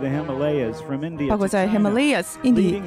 [1.28, 2.82] 包括在 Himalayas 印第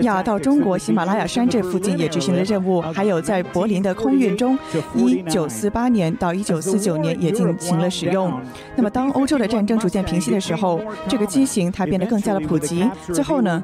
[0.00, 4.58] 亚到中国喜马拉雅山这附近也执行了任务，还有在柏林的空运中，
[4.94, 8.32] 一九四八年到一九四九年也进行了使用。
[8.76, 12.88] 那么当欧洲的战争逐渐平息的时候，这个机型它变得更加的普及。
[13.12, 13.62] 最后呢，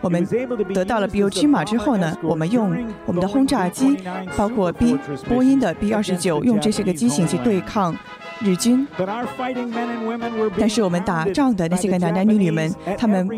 [0.00, 0.26] 我们。
[0.56, 3.96] 得到了 B O G 码之后呢，我们用我们的轰炸机，
[4.36, 7.94] 包括 B 波音的 B 二十九，用这些个机型去对抗。
[8.44, 8.86] 日军，
[10.58, 13.28] 但是我们打仗的那些个男男女女们，他们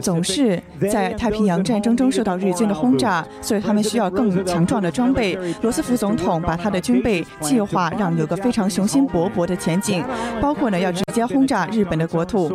[0.00, 5.38] 总是在太平洋战争中受到日军的轰炸，所以他们需要更强壮的装备。
[5.62, 10.04] 罗斯福总统把他的军备计划让有个非常雄心勃勃的前景，
[10.40, 12.50] 包括呢要直接轰炸日本的国土。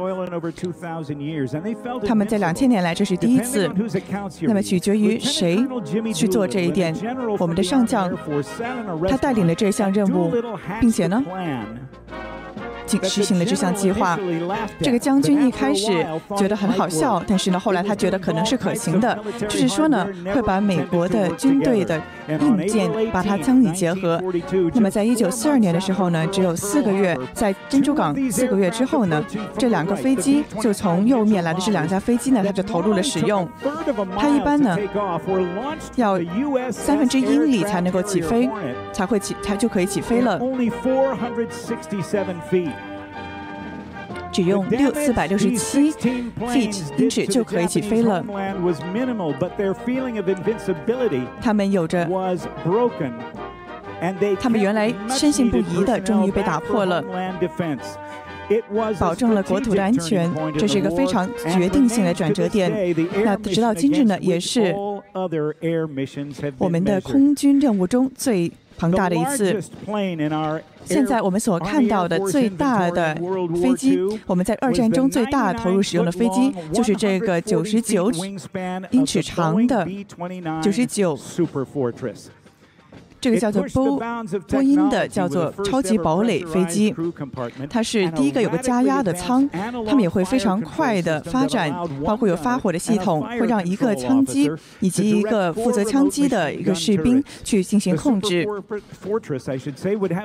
[2.05, 3.69] 他们在两千年来这是第一次。
[4.41, 5.65] 那么取决于谁
[6.13, 6.95] 去做这一点。
[7.39, 8.11] 我们的上将
[9.07, 10.31] 他带领了这项任务，
[10.79, 11.23] 并且呢。
[11.69, 12.48] soon.
[13.03, 14.17] 实行了这项计划。
[14.81, 16.05] 这个将军一开始
[16.37, 24.21] 觉得很好笑，但是呢，后来他觉得可能是可行的，就是说呢，会把美国的军队的硬件把它相以结合。
[24.73, 29.23] 那么，在一九四二年的时候呢，只有四个月，在珍珠港四个月之后呢，
[29.57, 33.47] 这两个飞机就从右面来的这两架飞机呢，它就投入了使用。
[34.17, 34.77] 它一般呢
[35.95, 36.19] 要
[36.71, 38.49] 三分之一英里才能够起飞，
[38.93, 40.39] 才会起，才就可以起飞了。
[44.31, 48.23] 只用六四百六十七 feet 英尺就可以起飞了。
[51.41, 52.07] 他们有着，
[54.39, 57.03] 他们原来深信不疑的，终于被打破了，
[58.99, 60.31] 保证了国土的安全。
[60.57, 62.71] 这是一个非常决定性的转折点。
[63.23, 64.73] 那直到今日呢，也是
[66.57, 68.51] 我们的空军任务中最。
[68.79, 69.61] 庞大的一次。
[70.85, 73.13] 现在我们所看到的最大的
[73.61, 78.11] 飞机，我们在二战中最大投入使用的飞机，就是这个九十九
[78.89, 79.87] 英尺长的
[80.63, 81.15] 九十九。
[83.21, 84.01] 这个叫做波
[84.47, 86.95] 波音的叫做超级堡垒飞机，
[87.69, 89.47] 它是第一个有个加压的舱，
[89.85, 91.73] 他们也会非常快的发展，
[92.05, 94.49] 包括有发火的系统，会让一个枪击
[94.79, 98.47] 以及一个负责枪击的一个士兵去进行控制。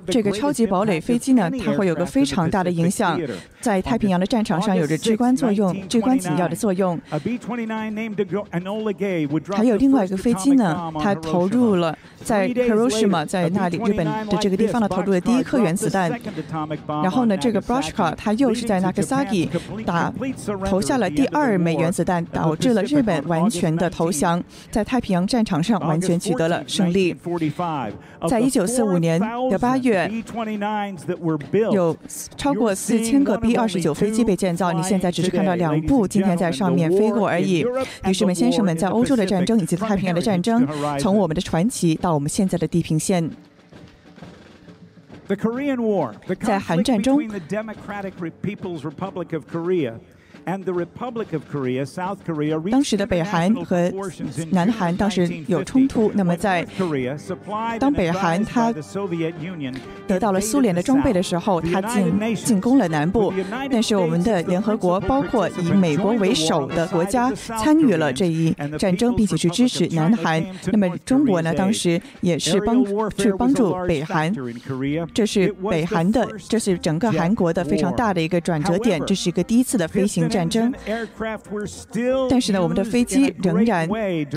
[0.07, 3.20] 这个超级堡垒飞机呢，它会有个非常大的影响，
[3.61, 7.01] 在太平洋的战场上有着至关作用、至关紧要的作用。
[9.51, 12.53] 还有另外一个飞机呢，它投入了在。
[12.89, 13.24] 是嘛？
[13.24, 16.11] 在那里，日本的这个地方呢，投入了第一颗原子弹。
[16.87, 19.49] 然后呢，这个 Brushka 他又是在 Nagasaki
[19.85, 20.12] 打
[20.64, 27.16] 投下了第二枚原子弹，导致了日本完全的投降，在太平洋战场上完全取得了胜利。
[28.28, 29.20] 在一九四五年
[29.51, 30.11] 的八月，
[31.72, 31.97] 有
[32.37, 34.72] 超过四千个 B 二十九飞机被建造。
[34.72, 37.64] 你现在只是看到两部今天在上面飞过而已。
[38.05, 40.66] 女士们、先生们，在欧洲的战争以及太平洋的战争，
[40.99, 43.31] 从我们的传奇到我们现在的地平线，
[46.41, 47.22] 在韩战中。
[52.70, 53.90] 当时的北韩和
[54.51, 56.66] 南韩当时有冲突，那么在
[57.80, 58.70] 当北韩他
[60.07, 63.32] 得到了苏联的装备的时候，他进进攻了南部。
[63.70, 70.45] 但是我们的联合国包括以美国为首的国家参与了这一战争，并且去支持南韩。
[70.66, 72.84] 那么中国呢，当时也是帮
[73.16, 74.30] 去帮助北韩，
[75.14, 80.28] 这是北韩的，这是整个韩国的非常大的一个转折点，这是一个第一次的飞行。
[80.35, 80.74] 战争，
[82.28, 83.89] 但是呢，我们的飞机仍然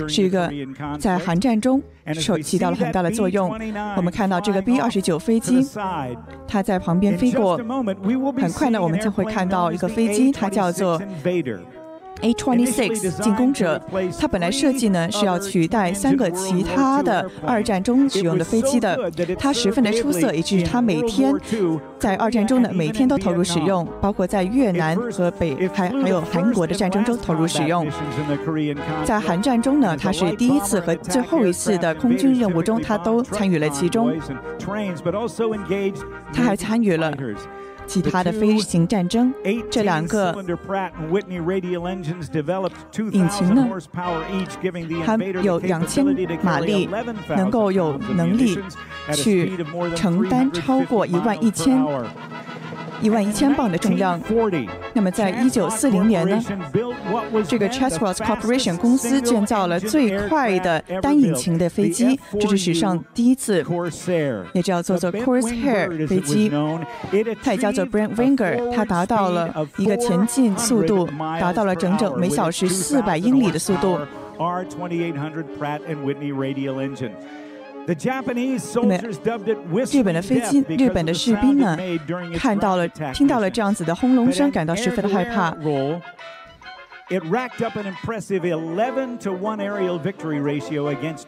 [0.08, 0.48] 是一个
[1.00, 1.82] 在韩战中
[2.14, 3.50] 受起到了很大的作用。
[3.96, 5.66] 我们看到这个 B 二十九飞机，
[6.46, 7.56] 它在旁边飞过，
[8.36, 11.02] 很快呢，我们就会看到一个飞机，它叫做。
[12.22, 13.80] A26 进攻者，
[14.18, 18.98] 它本来设计呢是要取代三个其他的二战中使用的飞机的，
[19.38, 21.34] 它十分的出色，以至于它每天
[21.98, 27.86] 在二战中呢每天都投入使用，包括在越南和北还还有韩国的战争中投入使用。
[29.04, 34.12] 在韩战中呢，它是第一次和最后一次的空军任务中，它都参与了其中。
[36.32, 37.12] 它还参与了。
[37.88, 39.32] 其他的飞行战争，
[39.70, 40.32] 这两个
[43.12, 43.66] 引擎呢，
[45.04, 46.04] 它有两千
[46.42, 46.86] 马力，
[47.34, 48.58] 能够有能力
[49.14, 49.50] 去
[49.96, 51.82] 承担超过一万一千。
[53.00, 54.20] 一万一千磅的重量。
[54.92, 56.42] 那么，在一九四零年呢，
[57.46, 63.64] 这个 Chatsworth Corporation 公司建造了最快的单引擎的飞机，这是史上第一次，
[64.52, 66.50] 也叫做做 Corsair 飞机，
[67.42, 71.08] 它也叫做 Brent Winger，它达到了一个前进速度，
[71.40, 73.98] 达到了整整每小时四百英里的速度。
[74.38, 74.44] 那
[74.78, 74.88] 么，
[79.90, 81.76] 日本的飞机、日本的士兵呢，
[82.38, 85.56] 看到了、听到了这样子的轰隆声，感到十分的害怕。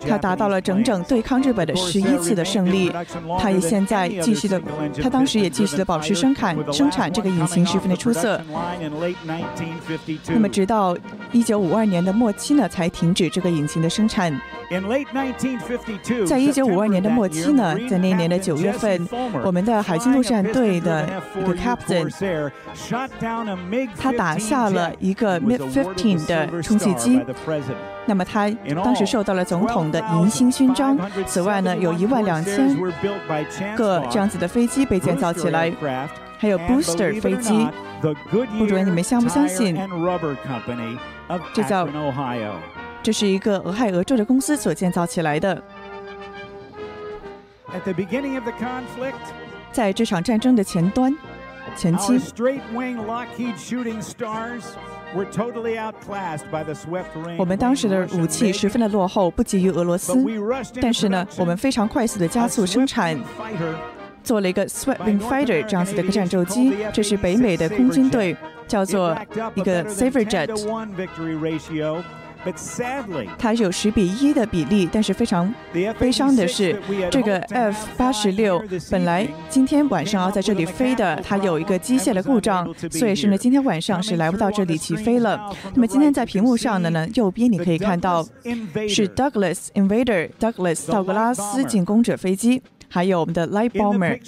[0.07, 2.93] 他达到了整整对抗日本的十一次的胜利。
[3.39, 4.61] 他也现在继续的，
[5.03, 8.41] 他当时也继续的保持生产生产这个引擎，十分的出色。
[10.27, 10.97] 那么，直到
[11.33, 14.39] 一九五二年的末期呢，才停止这个引擎的生产。
[16.27, 19.09] 在一九五二年的末期呢，在那年的九月份，
[19.45, 21.09] 我们的海军陆战队的
[21.41, 22.51] 一个 captain，
[23.99, 27.21] 他打下了一个 Mid F-15 的充气机。
[28.07, 28.51] 那么他
[28.85, 30.99] 当时受到了总统的银星勋章。
[31.27, 32.77] 此外呢，有一万两千
[33.77, 35.73] 个这样子的飞机被建造起来，
[36.39, 37.69] 还有 booster 飞机。
[38.59, 39.77] 不准你们相不相信？
[41.53, 41.87] 这叫
[43.03, 45.63] 这是一个俄亥俄州的公司所建造起来的。
[49.71, 51.15] 在这场战争的前端、
[51.77, 52.19] 前期，
[57.37, 60.15] 我们当时的武器十分的落后，不及于俄罗斯。
[60.81, 63.19] 但是呢，我们非常快速的加速生产，
[64.23, 66.77] 做了一个 Swept Wing Fighter 这样子的一个战斗机。
[66.93, 68.37] 这是北美的空军队，
[68.69, 69.17] 叫做
[69.55, 70.49] 一个 Saver Jet。
[73.39, 75.53] 它有十比一的比例，但是非常
[75.99, 76.81] 悲伤的是，
[77.11, 85.55] 这个 F 八十六本来今天晚上要在这里飞的，它有一个机械的故障，所以是呢今天晚上是来不到这里起飞了。
[85.75, 88.23] 那么今天在屏幕上的呢，右边你可以看到
[88.89, 92.63] 是 Douglas Invader Douglas 道格拉斯进攻者飞机。
[92.91, 94.19] 还有我们的 Light Bomber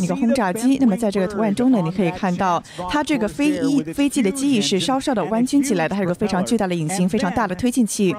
[0.00, 0.76] 那个轰炸机。
[0.78, 8.14] 那么在这个图案中呢，你可以看到它这个飞翼飞机的机翼是稍稍的弯曲起来的，还有个非常巨大的引擎，非常大的推进器。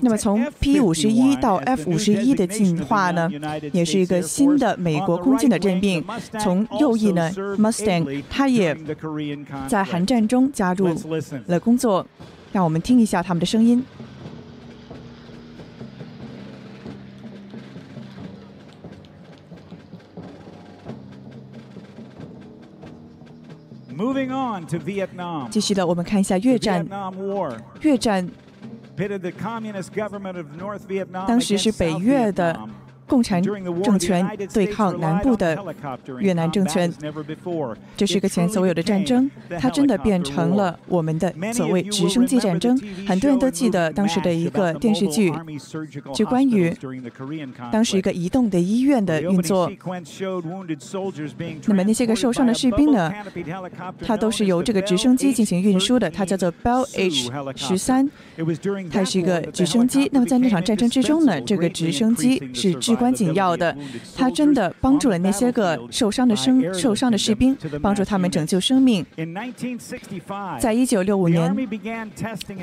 [0.00, 3.30] 那么从 P 五十一到 F 五十一的进化呢，
[3.72, 6.04] 也是一个新的美国空军的任命。
[6.38, 8.76] 从右翼呢，Mustang 它也
[9.66, 10.94] 在韩战中加入
[11.46, 12.06] 了工作。
[12.52, 13.84] 让我们听一下他们的声音。
[25.50, 26.86] 继续的，我们看一下越战。
[27.80, 28.28] 越战
[31.26, 32.58] 当时是北越的。
[33.06, 33.42] 共产
[33.82, 35.58] 政权对抗南部的
[36.20, 36.92] 越南政权，
[37.96, 39.30] 这是一个前所未有的战争。
[39.58, 42.78] 它真的变成了我们的所谓直升机战争。
[43.06, 45.32] 很多人都记得当时的一个电视剧，
[46.14, 46.74] 就关于
[47.70, 49.70] 当时一个移动的医院的运作。
[51.66, 53.12] 那么那些个受伤的士兵呢？
[54.04, 56.10] 它都是由这个直升机进行运输的。
[56.10, 58.08] 它叫做 Bell H 十三，
[58.90, 60.08] 它是一个直升机。
[60.12, 63.76] 那么在那场战争之中呢，这个直升机是至关紧要的，
[64.16, 69.04] 他真的帮助了那些个受伤的生受伤的士兵，帮助他们拯救生命。
[70.60, 71.54] 在一九六五年，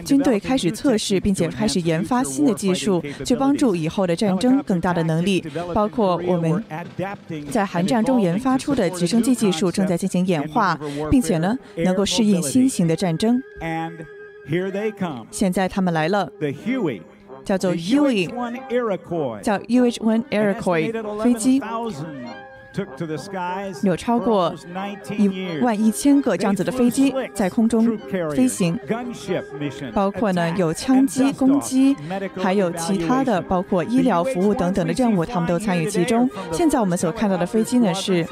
[0.05, 5.43] 军队开始测试并且开始研发新的技术，去帮助以后的战争更大的能力。
[5.73, 6.63] 包括我们
[7.49, 10.79] 在韩战中研发出的直升机技术正在进行演化，
[11.09, 13.41] 并且呢能够适应新型的战争。
[15.29, 16.31] 现在他们来了。
[17.44, 18.28] 叫做 Huey，
[19.42, 21.60] 叫 UH-1 Iroquois 飞机，
[23.81, 24.53] 有超过
[25.17, 27.97] 一万一千个这样子的飞机在空中
[28.33, 28.79] 飞行，
[29.93, 31.95] 包括呢有枪击攻击，
[32.37, 36.29] 还有其他的包括医疗服务等等的任务，他们都参与其中。
[36.51, 38.25] 现在我们所看到的飞机呢是。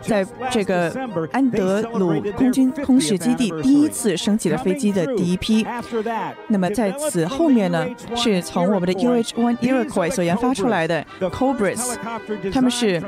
[0.00, 0.90] 在这个
[1.30, 5.66] 安德鲁空军空势基地第一次升起了飞机的第一批。
[6.48, 11.94] 那么在此后面呢，是从我们的 UH-1 Iroquois 所研发出来的 Cobras，
[12.52, 13.02] 他们是。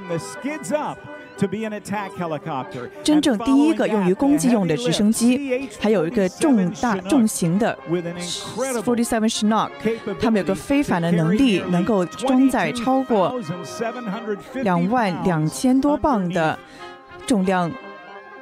[3.04, 7.78] 真正第一个用于攻击用的直升机，还有一个重大重型的
[8.82, 9.70] Forty Seven Chinook，
[10.18, 13.38] 他们有个非凡的能力，能够装载超过
[14.62, 16.58] 两万两千多磅的
[17.26, 17.70] 重量，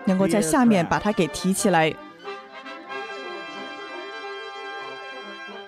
[0.05, 1.93] 能够在下面把它给提起来。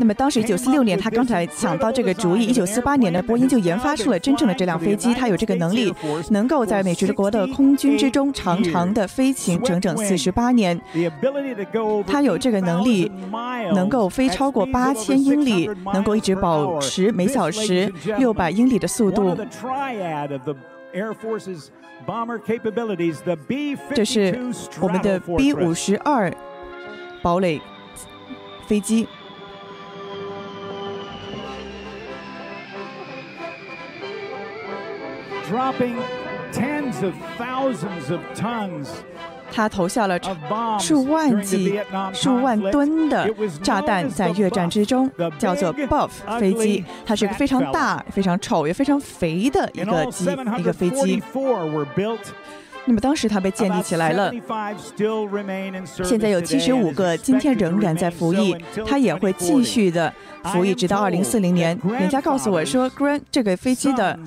[0.00, 2.46] 那么当时一九四六年，他刚才想到这个主意。
[2.46, 5.94] 一九四八年呢，波音就研发出了真正的这辆飞机，它有这个能力，
[6.30, 10.80] 能够在美国的空军之中长长的飞行整整四十八年。
[12.06, 13.12] 它有这个能力，
[13.74, 19.36] 能够飞超过八千英里，能够一直保持每小时六百英里的速度。
[23.94, 24.40] 这是
[24.80, 26.32] 我们的 B 五十二
[27.20, 27.60] 堡垒
[28.66, 29.06] 飞机。
[39.52, 40.18] 他投下了
[40.78, 41.80] 数万级、
[42.12, 43.28] 数万吨的
[43.62, 46.84] 炸弹在越战之中，叫做 Buff 飞机。
[47.04, 50.26] 它是一个非常大、非常丑也非常肥的一个机，
[50.58, 51.20] 一个飞机。
[52.86, 54.32] 那么当时它被建立起来了。
[56.02, 58.56] 现在有七十五个，今天仍然在服役，
[58.86, 60.12] 它也会继续的
[60.44, 61.78] 服役直到二零四零年。
[61.98, 64.18] 人家告诉我说，Grand 这个飞机的，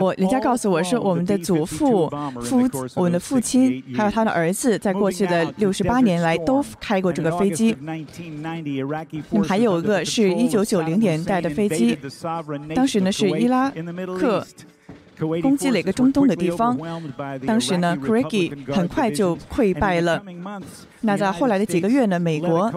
[0.00, 2.08] 我人家告诉我说，我们的祖父、
[2.40, 7.76] 父、我们的父亲还有他的儿子，在过去的六十八年来都开过这个飞机。
[7.80, 11.98] 那么还有一个是一九九零年代的飞机，
[12.74, 13.70] 当时呢是伊拉
[14.18, 14.46] 克。
[15.42, 16.78] 攻击了一个中东的地方，
[17.46, 20.22] 当时呢 k r i 很快就溃败了。
[21.00, 22.70] 那在后来的几个月呢，美国。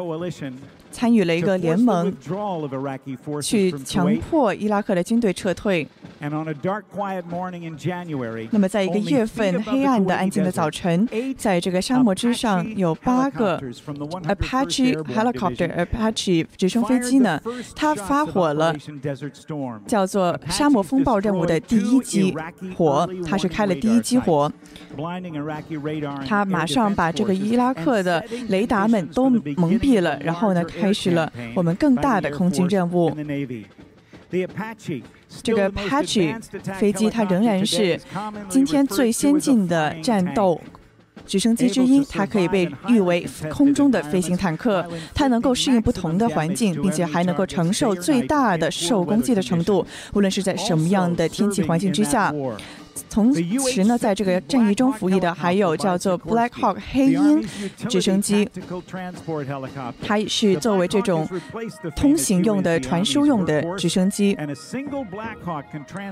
[1.00, 2.14] 参与了一个联盟，
[3.42, 5.88] 去强迫伊拉克的军队撤退。
[6.20, 6.30] 那
[8.60, 13.58] 么，在一个月份黑暗的安静的早晨，在这个沙漠之上，有八个
[14.28, 17.42] Apache helicopter Apache 直升飞机呢，
[17.74, 18.76] 它发火了，
[19.88, 22.36] 叫做沙漠风暴任务的第一击
[22.76, 24.52] 火，它是开了第一击火。
[26.28, 30.62] 它马上把这个伊拉克的雷达们都蒙蔽了，然后呢？
[30.66, 33.16] 开始了我们更大的空军任务。
[35.44, 36.40] 这个 Apache
[36.80, 38.00] 飞机，它仍然是
[38.48, 40.62] 今天最先进的战斗
[41.26, 42.04] 直升机之一。
[42.06, 52.34] 它可以被誉为空中的飞行坦克，它能够适应不同的环境，并且还能够承受最大的受攻击的程度，无论是在什么样的天气环境之下。
[53.10, 57.44] 同时呢，在这个战役中服役的还有叫做 Black Hawk 黑鹰
[57.88, 58.50] 直升机，
[60.02, 61.28] 它是作为这种
[61.96, 64.38] 通行用的、传输用的直升机。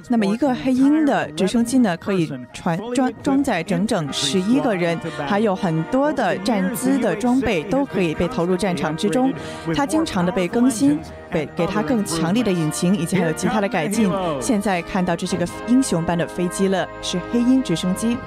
[0.09, 9.33] 那么一个黑鹰的直升机呢，可以传装装载整整十一个人，还有很多的站姿的装备都可以被投入战场之中。
[9.75, 10.99] 它经常的被更新，
[11.31, 14.11] 给给它更强力的引擎，以及还有其他的改进。
[14.41, 16.87] 现在看到这是个英雄般的飞机了。
[17.01, 18.17] 是黑鹰直升机。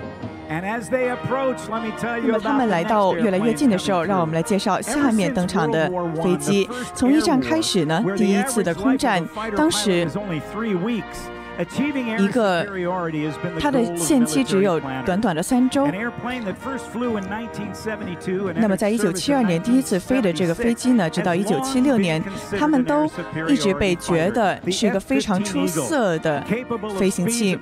[0.48, 0.60] 那
[2.32, 5.90] 么他们来到越来越近的时候，让我们来介绍下面登场的
[6.22, 6.68] 飞机。
[6.94, 9.24] 从一战开始呢，第一次的空战，
[9.56, 10.08] 当时。
[12.18, 12.66] 一个，
[13.58, 15.86] 它的限期只有短短的三周。
[18.54, 22.22] 那么，在一九七二年第一次飞的这个飞机呢，直到一九七六年，
[22.58, 23.10] 他们都
[23.48, 26.42] 一直被觉得是一个非常出色的
[26.98, 27.58] 飞行器。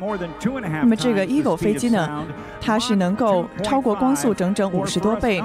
[0.63, 2.25] 那么，这个 Eagle 飞机呢，
[2.61, 5.43] 它是能够超过光速整整五十多倍。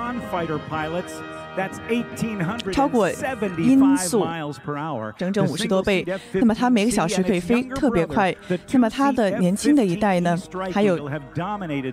[2.72, 3.10] 超过
[3.58, 4.26] 音速
[5.18, 8.34] 整整五十多倍，那么它每个小时可以飞特别快。
[8.72, 10.38] 那么它的年轻的一代呢，
[10.72, 11.10] 还有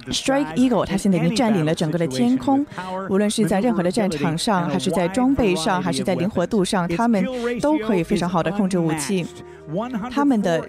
[0.08, 2.64] Strike Eagle，它现在已经占领了整个的天空。
[3.08, 7.24] 无论是在任何的战场上，还是在装备上，还是在灵活度上，他们
[7.61, 9.26] 都可以非常好的控制武器。
[10.10, 10.60] 他们的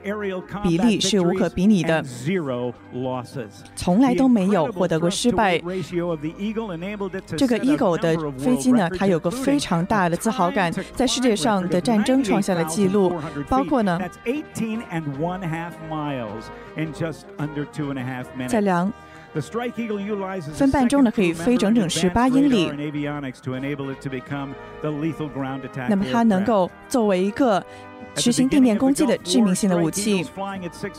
[0.64, 2.04] 比例是无可比拟的，
[3.76, 5.58] 从来都没有获得过失败。
[7.38, 13.14] 这个 Eagle 的飞机呢，它有个非常大的自豪感，在世界上的战争创下了记录，
[13.50, 14.00] 包括呢，
[18.48, 18.92] 在两
[20.54, 22.72] 分半钟呢，可以飞整整十八英里。
[25.90, 27.64] 那么它能够作为一个。
[28.16, 30.26] 实行地面攻击的致命性的武器。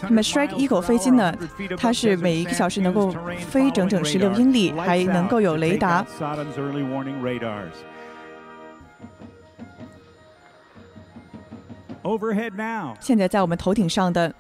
[0.03, 1.35] 那么，Strike Eagle 飞机呢？
[1.77, 3.15] 它是每一个小时能够
[3.51, 6.05] 飞整整十六英里，还能够有雷达。
[12.99, 14.35] 现在在我们头顶上的，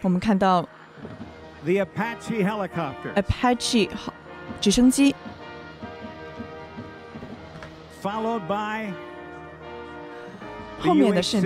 [0.00, 0.66] 我们看到
[3.14, 3.90] Apache
[4.60, 5.14] 直升机。
[10.80, 11.40] 后面的是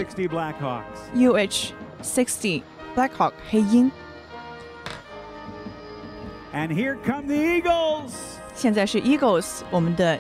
[1.15, 2.63] UH-60
[2.95, 3.91] Blackhawk 黑鹰。
[6.53, 8.13] And here come the Eagles。
[8.55, 10.19] 现在是 Eagles 我们的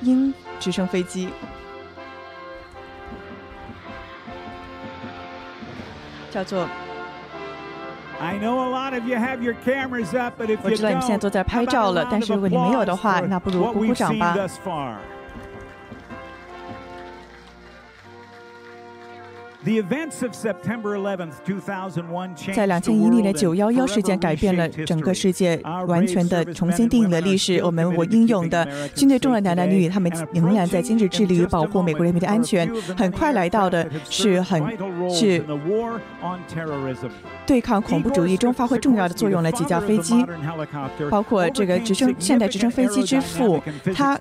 [0.00, 1.28] 鹰直升飞机，
[6.30, 6.66] 叫做。
[8.18, 14.34] I know a lot of you have your cameras up, but if you 我知道你们现在都在拍照了，但是如果你没有的话，那不如鼓鼓掌吧。
[22.52, 25.56] 在两千一零年九幺幺事件改变了整个世界，
[25.86, 27.62] 完全的重新定义了历史。
[27.64, 32.68] 我们我英勇的军队中的男男女女，他们仍然在坚持致力于保护美国人民的安全。
[32.96, 34.60] 很快来到的是很
[35.08, 35.44] 是
[37.46, 40.26] 对抗恐怖主义中发挥重要的作用的几架飞机，
[41.08, 43.62] 包括这个直升现代直升飞机之父，
[43.94, 44.18] 他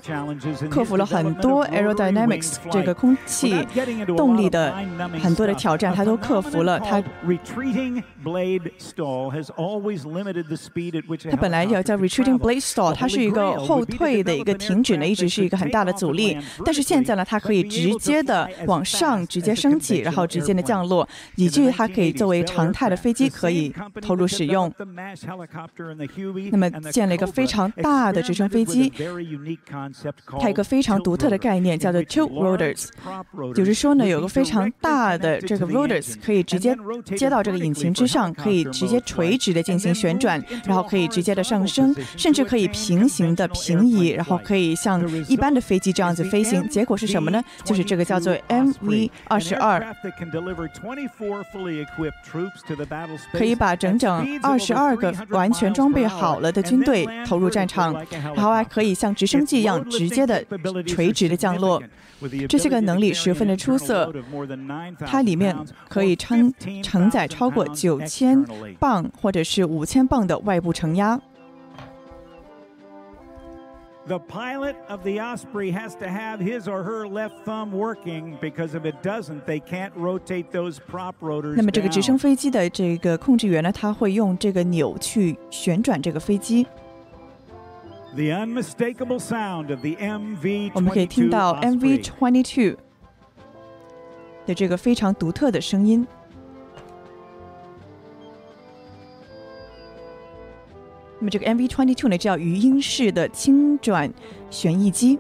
[0.70, 3.66] 克服了很多 aerodynamics 这个空气
[4.06, 4.72] 动力的
[5.20, 5.31] 很。
[5.32, 6.78] 很多的挑战，他都克服了。
[6.80, 7.02] 他
[11.30, 16.38] 他本来要叫 retreating blade stall，它是一个后退的一个停止呢，一直是一个很大的阻力。
[16.66, 24.70] 但是现在呢，它可以直接的往上直接升起，然后直接的降落，以至于它可以作为常态的飞机可以投入使用。
[26.52, 28.92] 那么建了一个非常大的直升飞机，
[30.40, 32.90] 它一个非常独特的概念叫做 two rotors，
[33.56, 36.76] 就是说呢，有个非常大的这个 rotors 可以直接
[37.16, 46.68] 接到这个引擎之上，可以直接垂直的进行旋转，然后可以直接的上升，甚至可以平行的平移，然后可以像一般的飞机这样子飞行。
[46.68, 47.42] 结果是什么呢？
[47.64, 49.96] 就是这个叫做 MV 二十二，
[53.34, 57.94] 可以把整整二十二个完全装备好了的军队投入战场，
[58.36, 60.44] 然后还可以像直升机一样直接的
[60.88, 61.82] 垂直的降落。
[62.48, 64.14] 这些个能力十分的出色，
[65.06, 65.56] 它里面
[65.90, 66.54] 可以承
[66.84, 68.44] 承载超过九千
[68.80, 71.20] 磅或者是五千磅的外部承压。
[74.08, 78.84] The pilot of the Osprey has to have his or her left thumb working because if
[78.84, 81.54] it doesn't, they can't rotate those prop rotors.
[81.56, 86.66] 那么这个直升飞机的这个控制员呢，他会用这个钮去旋转这个飞机。
[88.14, 90.72] The unmistakable sound of the MV.
[90.74, 92.76] 我们可以听到 MV22
[94.45, 96.05] 的这个非常独特的声音。
[101.20, 104.12] 那么这个 MV22 呢，叫余音式的轻转
[104.49, 105.18] 旋翼机。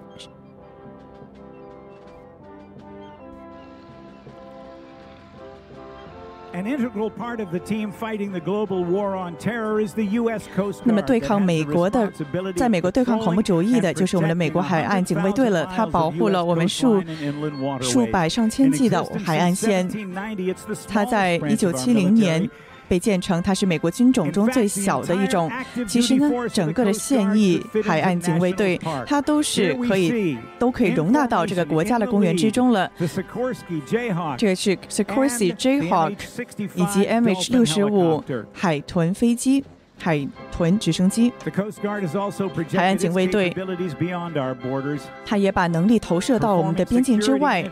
[10.83, 12.11] 那么对抗美国的，
[12.55, 15.65] 在美国对抗恐怖主义的，就是我们的美国海岸警卫队了。
[15.75, 17.01] 它保护了我们数
[17.81, 19.89] 数百上千计的海岸线。
[20.87, 22.49] 它在一九七零年。
[22.91, 25.49] 被建成，它是美国军种中最小的一种。
[25.87, 28.77] 其实呢，整个的现役海岸警卫队，
[29.07, 32.91] 它都是可以都可以容纳到这个国家的公园之中了。
[34.37, 36.17] 这个是 Sikorsky Jayhawk
[36.75, 38.21] 以及 MH 六十五
[38.51, 39.63] 海豚飞机。
[40.01, 41.31] 海豚直升机，
[42.73, 43.55] 海岸警卫队，
[45.23, 47.63] 他也把能力投射到我们的边境之外，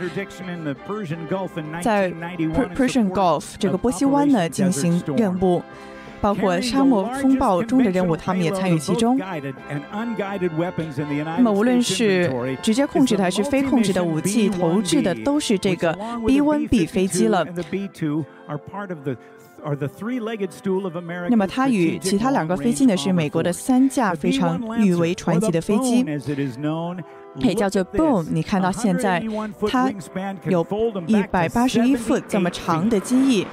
[1.82, 2.12] 在
[2.76, 5.64] Persian Gulf 这个波西湾呢进行任务，
[6.22, 9.18] 包括沙漠风暴中的任务，他们也参与其中。
[9.18, 9.40] 那
[11.42, 17.44] 么，无论是直接控制的还是非控制的武器投掷的，都是这个 B1B 飞机了。
[21.30, 26.06] 那么，它与其他两个飞机呢，是美国的三架非常誉为传奇的飞机，
[27.36, 28.26] 也叫做 Boom。
[28.32, 29.24] 你看到现在，
[29.68, 29.92] 它
[30.46, 30.66] 有
[31.08, 33.46] 一百八十一 foot 这么长的机翼。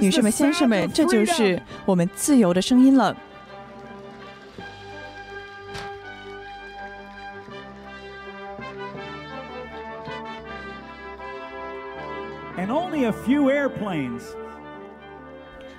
[0.00, 3.14] 女士们、先生们，这就是我们自由的声音了。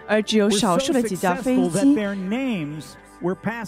[0.07, 1.95] 而只有少数的几架飞机。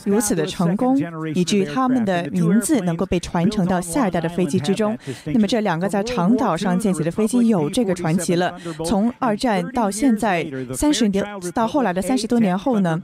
[0.06, 0.98] 如此的成功，
[1.34, 4.98] 以至于他们的名字能够被传承到下一代的飞机之中。
[5.26, 8.58] 那么这两个在长岛上建起的飞机有这个传奇了。
[8.86, 11.24] 从二战到现在三十年，
[11.54, 13.00] 到后来的三十多年后呢，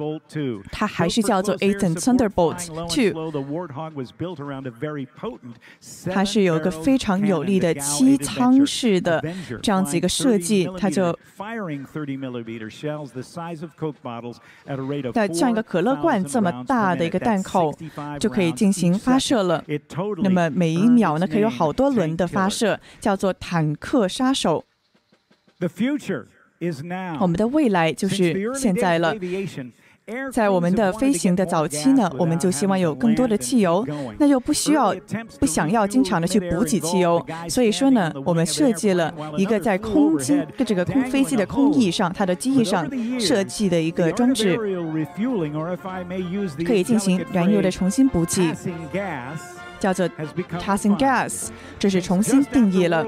[0.71, 3.13] 它还是叫做 Aten Thunderbolt Two。
[6.11, 9.23] 它是有一个非常有力的七舱式的
[9.61, 11.17] 这样子一个设计，它就
[15.13, 16.23] 在像一个可乐罐。
[16.33, 17.73] 这么大的一个弹口
[18.19, 19.63] 就可以进行发射了。
[20.23, 24.65] 那么每一秒呢，可以有好多轮的发射，叫做坦克杀手。
[27.19, 29.13] 我们的未来就是现在了。
[30.31, 33.85] 在我们的飞行的早期呢，我们就希望有更多的汽油，
[34.19, 34.93] 那就不需要、
[35.39, 37.25] 不想要经常的去补给汽油。
[37.49, 42.89] 所以说呢，我们设计了一个在空机的这个空飞机的空翼上，它的机翼上
[43.19, 44.57] 设计的一个装置，
[46.65, 48.53] 可以进行燃油的重新补给。
[49.83, 50.07] 叫做
[50.61, 53.05] Tossing Gas，这是重新定义了。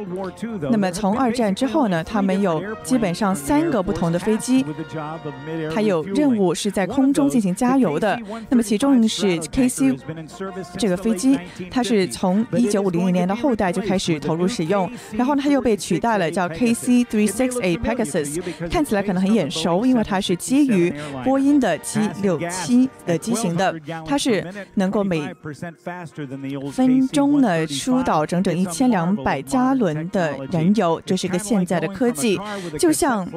[0.70, 4.66] 那么从二战之后呢，他们有基本上三个不同的飞机，
[5.74, 8.20] 它有任务是在空中进行加油的。
[8.50, 9.98] 那么其中是 KC
[10.78, 11.40] 这个飞机，
[11.72, 23.74] 它是从一九五零年的后代就开始投入使用，然后呢，它又被取代了，叫 KC three six eight Pegasus，看起来可能很眼熟，因为它是基于波音的七六七的机型的，
[24.06, 25.34] 它是能够每
[26.72, 32.40] 分钟呢疏导整整一千两百加仑的燃油，这是一个现在的科技，
[32.80, 33.28] 就像。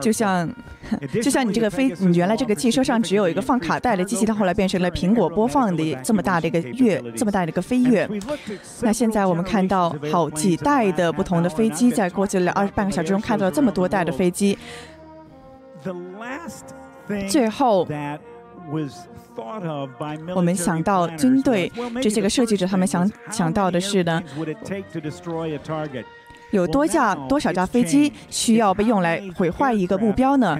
[0.00, 0.48] 就像，
[1.20, 8.08] 就像你这个飞，你原来这个汽车上只有一个放卡带的机器，它后来变成了苹果播放的这么大的一个跃，这么大的一个飞跃。
[8.82, 14.56] 那现在我们看到好几代的不同的飞机，在过去的二十半个小时中看到了这么多代的飞机。
[17.28, 17.84] 最后，
[20.34, 21.70] 我们想到军队
[22.02, 24.22] 这些个设计者，他们想想到的是呢。
[26.50, 30.58] 有多架多少架飞机需要被用来毁坏一个目标呢？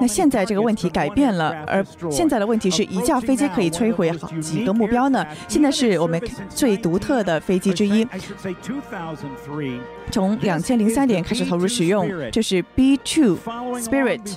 [0.00, 5.22] 那现在这个问题改变了，而现在的问题是一架飞机可以摧毁好几个目标呢？
[5.46, 6.18] 现在是我们
[6.48, 8.08] 最独特的飞机之一。
[10.10, 13.36] 从两千零三年开始投入使用，这是 B2
[13.82, 14.36] Spirit，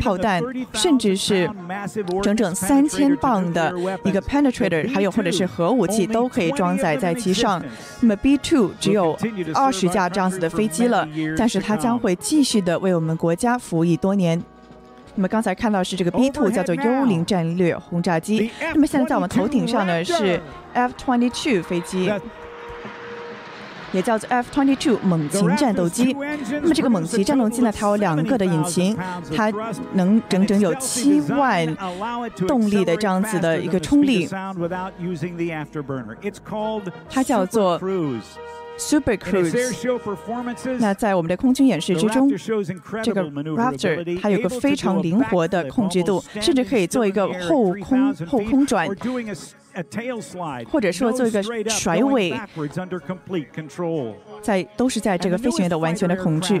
[0.00, 0.42] 炮弹，
[0.72, 1.50] 甚至是
[2.22, 3.72] 整整三千磅的
[4.04, 7.62] 一个 penetrator，还有或者是核武器都可以装载在其上。
[8.00, 9.16] 那么 B2 只有
[9.54, 14.42] 二十架这样子的飞机了，但是它将会继续的为我们国家服役多年。
[15.14, 18.50] 那么刚才看到是这个 B2 叫做幽灵战略轰炸机。
[18.60, 20.38] 那么现在在我们头顶上呢是
[20.74, 22.12] F22 飞机。
[23.92, 26.16] 也叫做 F-22 猛禽战斗机。
[26.62, 28.96] 那么这个猛禽战斗机呢，它有两个的引擎，
[29.34, 29.52] 它
[29.92, 31.66] 能整整有七万
[32.46, 34.28] 动力的这样子的一个冲力。
[37.08, 37.80] 它叫做
[38.76, 40.78] Super Cruise。
[40.78, 42.28] 那在我们的空军演示之中，
[43.02, 48.88] 这个 Raptor 它有个非常灵活的控制度，甚至可以做一个后空后空转。
[50.70, 52.32] 或者说做一个甩尾，
[54.40, 56.58] 在都是在这个飞行员的完全的控制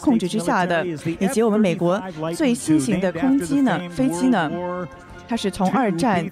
[0.00, 0.84] 控制之下的，
[1.20, 2.02] 以及我们美国
[2.34, 4.50] 最新型的空机呢，飞机呢。
[5.32, 6.22] 它是从二战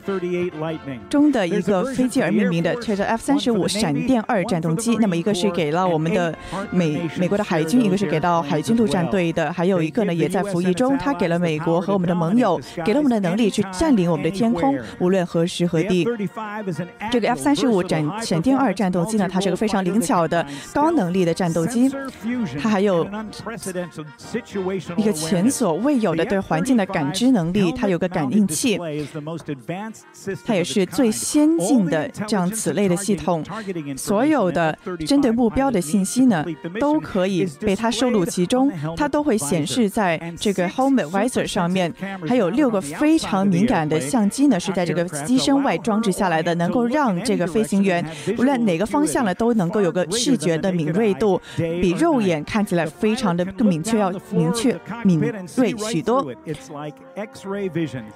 [1.09, 4.94] 中的一个飞机而命名的，叫做 F 三十五闪电二战斗机。
[5.01, 6.36] 那么一个是给了我们的
[6.70, 10.98] 美美国的海军，一个是给到海军陆战队的，还有一个呢也在服役中。
[10.98, 16.07] 它给了美国和我们的盟友，给了我们的能力去占领我们的天空，无论何时何地。
[17.11, 20.44] 这个 F 三十五闪闪电二战斗机呢，它是个非常灵巧的
[20.74, 21.90] 高能力的战斗机，
[22.61, 23.09] 它还有
[24.98, 28.78] 一个前所未有的对环境的感知能力，它有个感应器。
[30.45, 33.45] 它也是最先进的这样此类的系统，
[33.97, 34.76] 所有的
[35.07, 36.45] 针对目标的信息呢，
[36.78, 41.93] 都可以被它收录其中，它都会显示在这个 Home Advisor 上面。
[42.26, 48.05] 还有六个非常敏感的相机呢，是在这个机身外装置下来的，能够让这个飞行员
[48.38, 55.20] 无论哪个方向呢，都能够有个视觉的敏锐度，比肉眼看起来非常的更明确，要明确敏
[55.57, 56.26] 锐许多。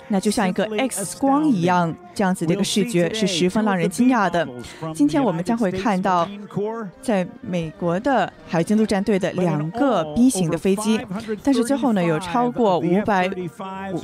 [0.08, 0.64] 那就像一个。
[0.78, 4.48] X 光一样，这样子的一个视觉是十分让人惊讶的。
[4.94, 6.26] 今天我们将会看到，
[7.02, 10.98] 在美国的海军陆战队的两个 B 型的飞机，
[11.42, 13.28] 但是最后呢，有超过五百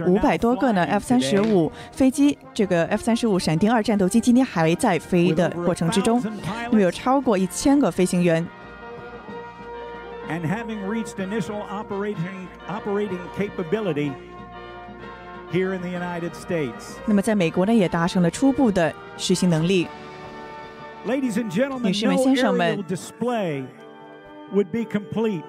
[0.07, 6.23] 五五百多个呢 F 三十五飞机，这个 F 三十五闪电二战斗机今天还在飞的过程之中，
[6.71, 8.47] 那么有超过一千个飞行员。
[10.29, 14.13] And having reached initial operating operating capability.
[15.53, 16.97] Here in the United States.
[17.07, 19.87] 那么在美国呢，也达成了初步的实行能力。
[21.07, 23.65] Ladies and gentlemen, 女士们、先生们，display
[24.53, 25.43] would be complete.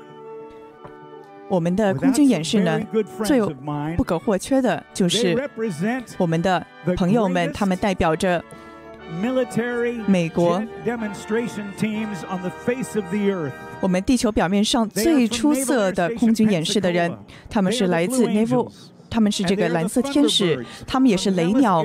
[1.50, 2.80] 我们的空军演示呢，
[3.26, 3.42] 最
[3.98, 5.38] 不可或缺的就是
[6.18, 8.42] 我们的朋友们，他们代表着
[10.08, 10.64] 美国
[13.82, 17.14] 我们地球表面上最出色的空军演示的人，
[17.50, 18.72] 他们是来自 Naval。
[19.12, 21.84] 他们是这个蓝色天使，他们也是雷鸟。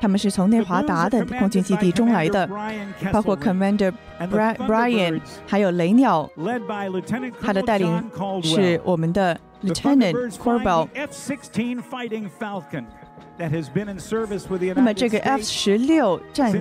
[0.00, 2.48] 他们是从内华达的空军基地中来的，
[3.12, 6.30] 包括 Commander Brian，还有雷鸟，
[7.42, 8.02] 他的带领
[8.42, 10.88] 是我们的 Lieutenant Corbell。
[14.74, 16.52] 那么这个 F 十六战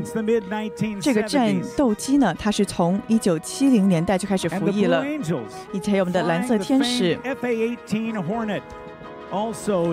[1.02, 5.06] 这个战斗机呢，它是从一九七零年代就开始服役了。
[5.74, 7.18] 以前有我们的蓝色天使。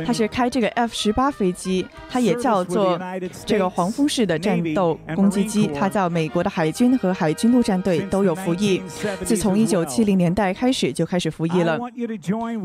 [0.04, 2.98] 它是开这个 F 十八飞机，它也叫做
[3.44, 5.70] 这个黄蜂式的战斗攻击机。
[5.74, 8.80] 它在美国的海军和海军陆战队都有服役，
[9.24, 11.78] 自从一九七零年代开始就开始服役了。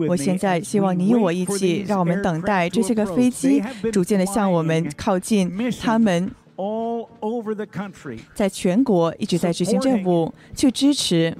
[0.08, 3.62] 我现在希望你与我一起，让我们等待这些个飞机
[3.92, 5.52] 逐渐的向我们靠近，
[5.82, 6.32] 他们
[8.34, 11.36] 在全国一直在执行任务，去支持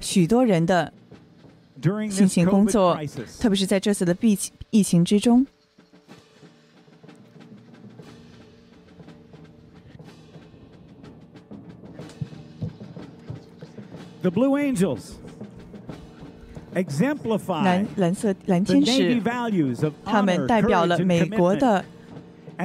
[0.00, 0.92] 许多人的。
[2.10, 2.98] 辛勤工作，
[3.40, 4.38] 特别是在这次的疫
[4.70, 5.46] 疫情之中。
[14.22, 15.16] The Blue Angels
[16.74, 19.22] exemplify 蓝蓝色蓝天使，
[20.02, 21.84] 他们代表了美国的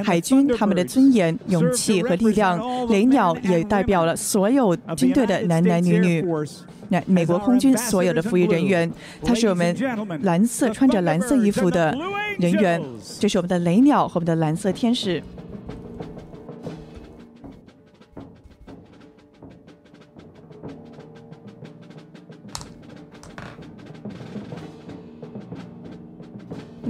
[0.04, 2.60] 海军，他们的尊严、勇气和力量。
[2.88, 6.24] 雷鸟也代表了所有军队的男男女女。
[6.88, 8.90] 那美国空军所有的服役人员，
[9.22, 9.76] 他是我们
[10.22, 11.96] 蓝色穿着蓝色衣服的
[12.38, 12.82] 人员，
[13.20, 15.22] 这是我们的雷鸟和我们的蓝色天使。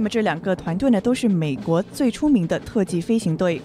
[0.00, 3.60] 么这两个团队呢，都是美国最出名的特技飞行队。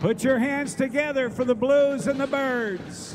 [0.00, 3.14] Put your hands together for the Blues and the Birds.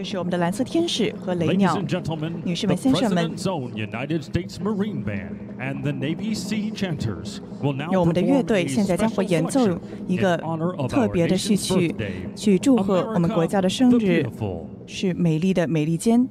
[0.00, 1.78] 这是我们的蓝色天使和雷鸟，
[2.42, 3.30] 女士们、先生们。
[7.92, 9.78] 有我们的乐队现在将会演奏
[10.08, 10.38] 一个
[10.88, 11.94] 特别的序曲，
[12.34, 14.26] 去祝贺我们国家的生日，
[14.86, 16.26] 是美丽的美利坚。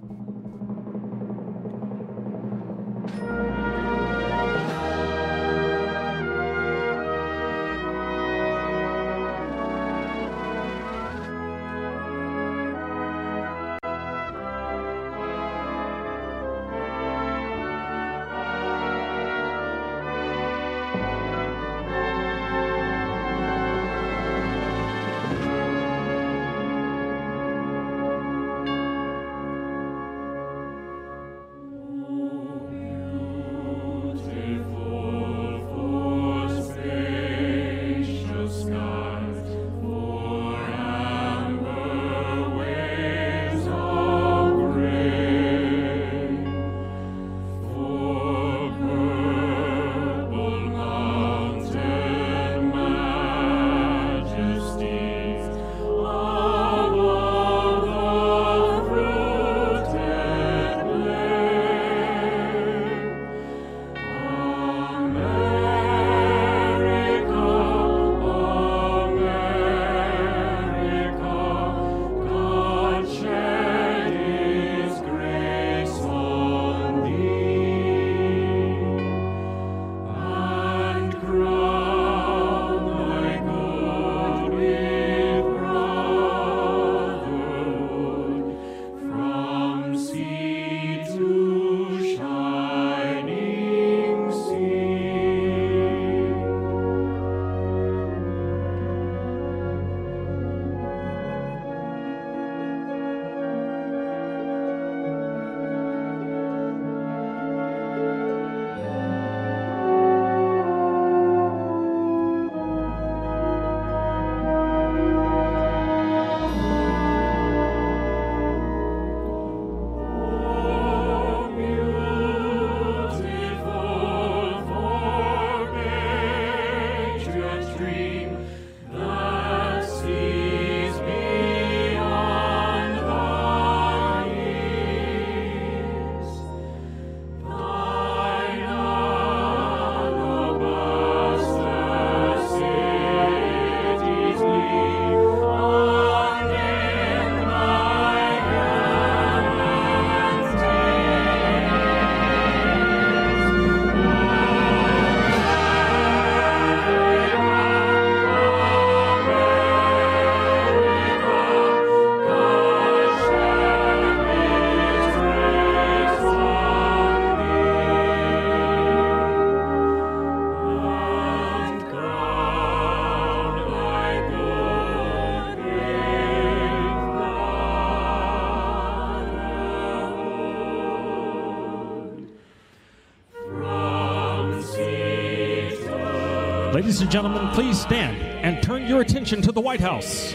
[186.89, 190.33] Ladies and gentlemen, please stand and turn your attention to the White House.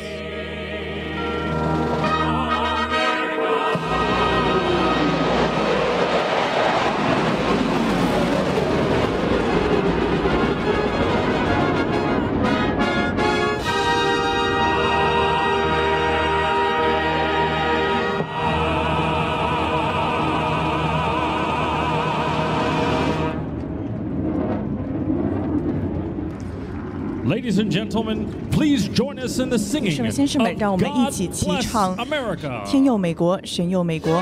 [27.55, 31.97] Ladies and gentlemen, please join us in the singing 女士们、先生们，让我们一起齐唱
[32.67, 34.13] 《天佑美国，神佑美国》。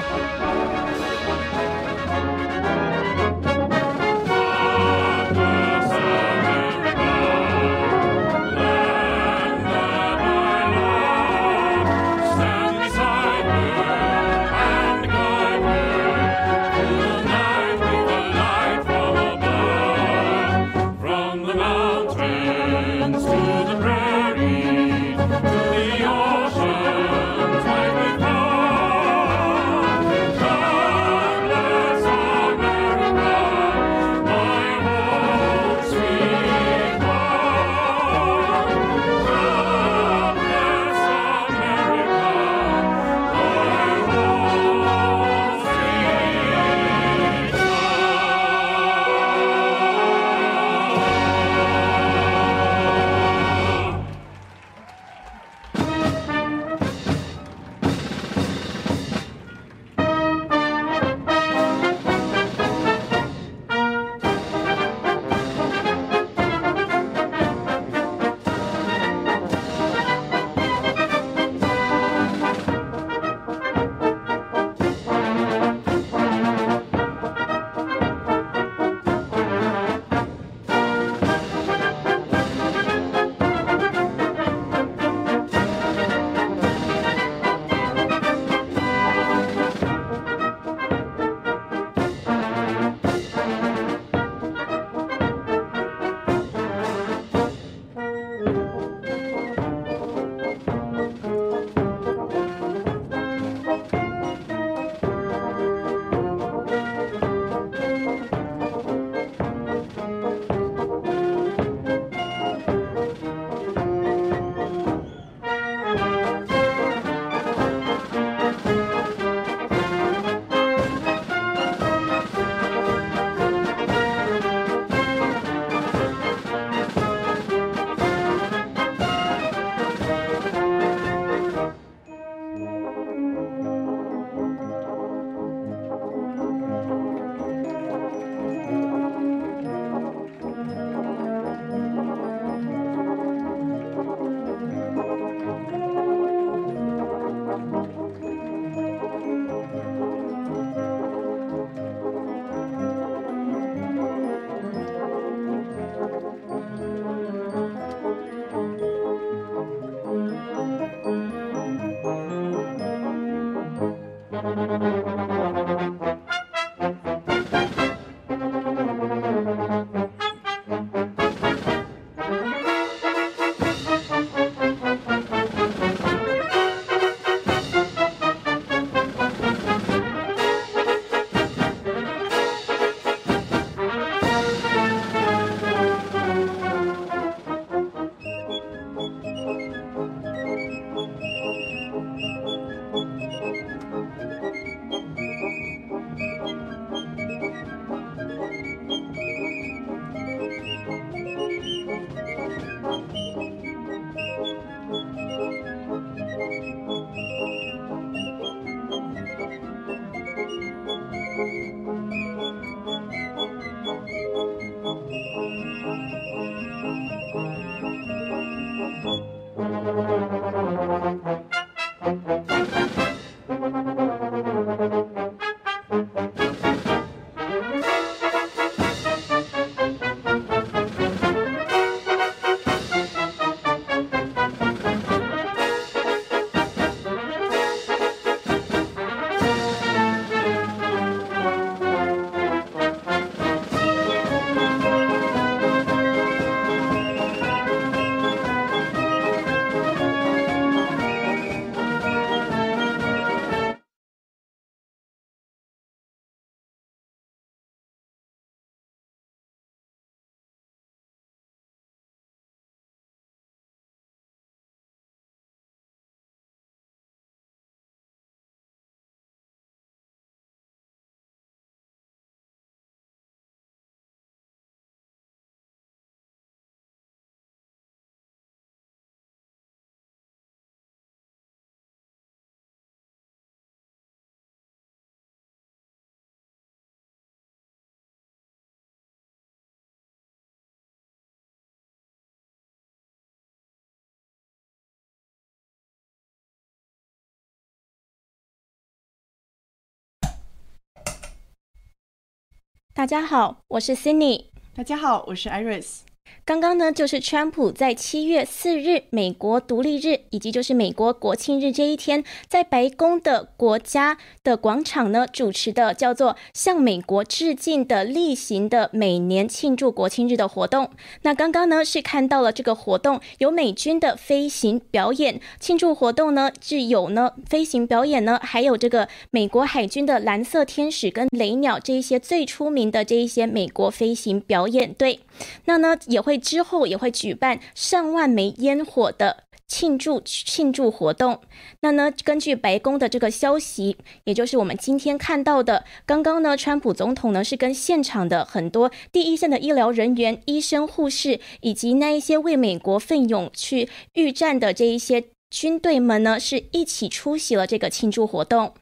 [302.95, 304.49] 大家好，我是 Cindy。
[304.75, 306.01] 大家好，我是 Iris。
[306.45, 320.91] 刚刚呢，就是川普在七月四日美国独立日，以及就是美国国庆日这一天，在白宫的国家的广场呢主持的叫做“向美国致敬”的例行的每年庆祝国庆日的活动。
[321.23, 335.21] 那刚刚呢是看到了这个活动有美军的飞行表演，庆祝活动呢是有呢飞行表演呢，还有这个美国海军的蓝色天使跟雷鸟这一些最出名的这一些美国飞行表演队。
[335.67, 336.39] 那呢也会。
[336.53, 341.41] 之后也会举办上万枚烟火的庆祝庆祝活动。
[341.81, 358.75] 那呢，根据白宫的这个消息，也就是我们今天看到的，刚刚呢，川普总统呢是跟现场的很多第一线的医疗人员、医生、护士，以及那一些为美国奋勇去御战的这一些军队们呢，是一起出席了这个庆祝活动。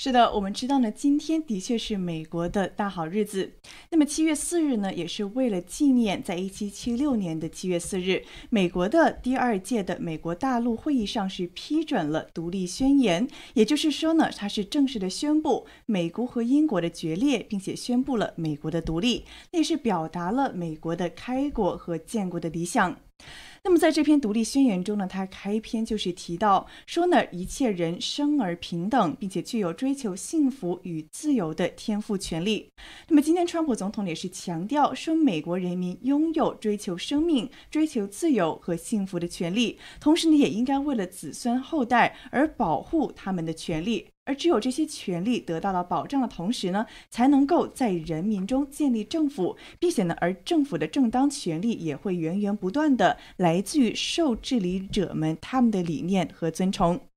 [0.00, 3.54] 是的，我们知道呢，今天的确是美国的大好日子。
[3.90, 22.96] 那么七月四日呢，也是为了纪念，在一七七六年的七月四日，美国的第二届的美国大陆会议上是批准了独立宣言，也就是说呢，它是正式的宣布美国和英国的决裂，并且宣布了美国的独立，那也是表达了美国的开国和建国的理想。
[23.64, 32.70] 那么在这篇独立宣言中呢，他开篇就是提到说呢，一切人生而平等，并且具有追求幸福与自由的天赋权利。
[33.08, 44.06] 那么今天川普总统也是强调说，美国人民拥有追求生命、追求自由和幸福的权利，同时呢，也应该为了子孙后代而保护他们的权利。
[44.28, 57.07] 而只有这些权利得到了保障的同时呢，才能够在人民中建立政府，并且呢，而政府的正当权利也会源源不断的来自于受治理者们他们的理念和尊崇。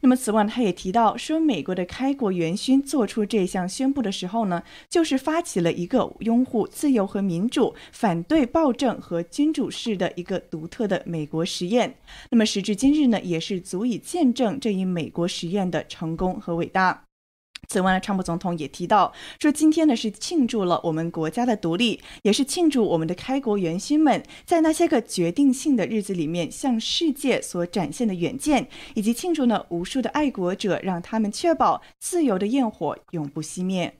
[0.00, 11.96] 那么，此外，他也提到说，美国的开国元勋做出这项宣布的时候呢，就是发起了一个拥护自由和民主、反对暴政和君主制的一个独特的美国实验。
[12.30, 17.07] 那么，时至今日呢，也是足以见证这一美国实验的成功和伟大。
[17.68, 33.98] 此外呢，川普总统也提到说，今天呢是庆祝了我们国家的独立，也是庆祝我们的开国元勋们在那些个决定性的日子里面向世界所展现的远见，以及庆祝呢无数的爱国者让他们确保自由的焰火永不熄灭。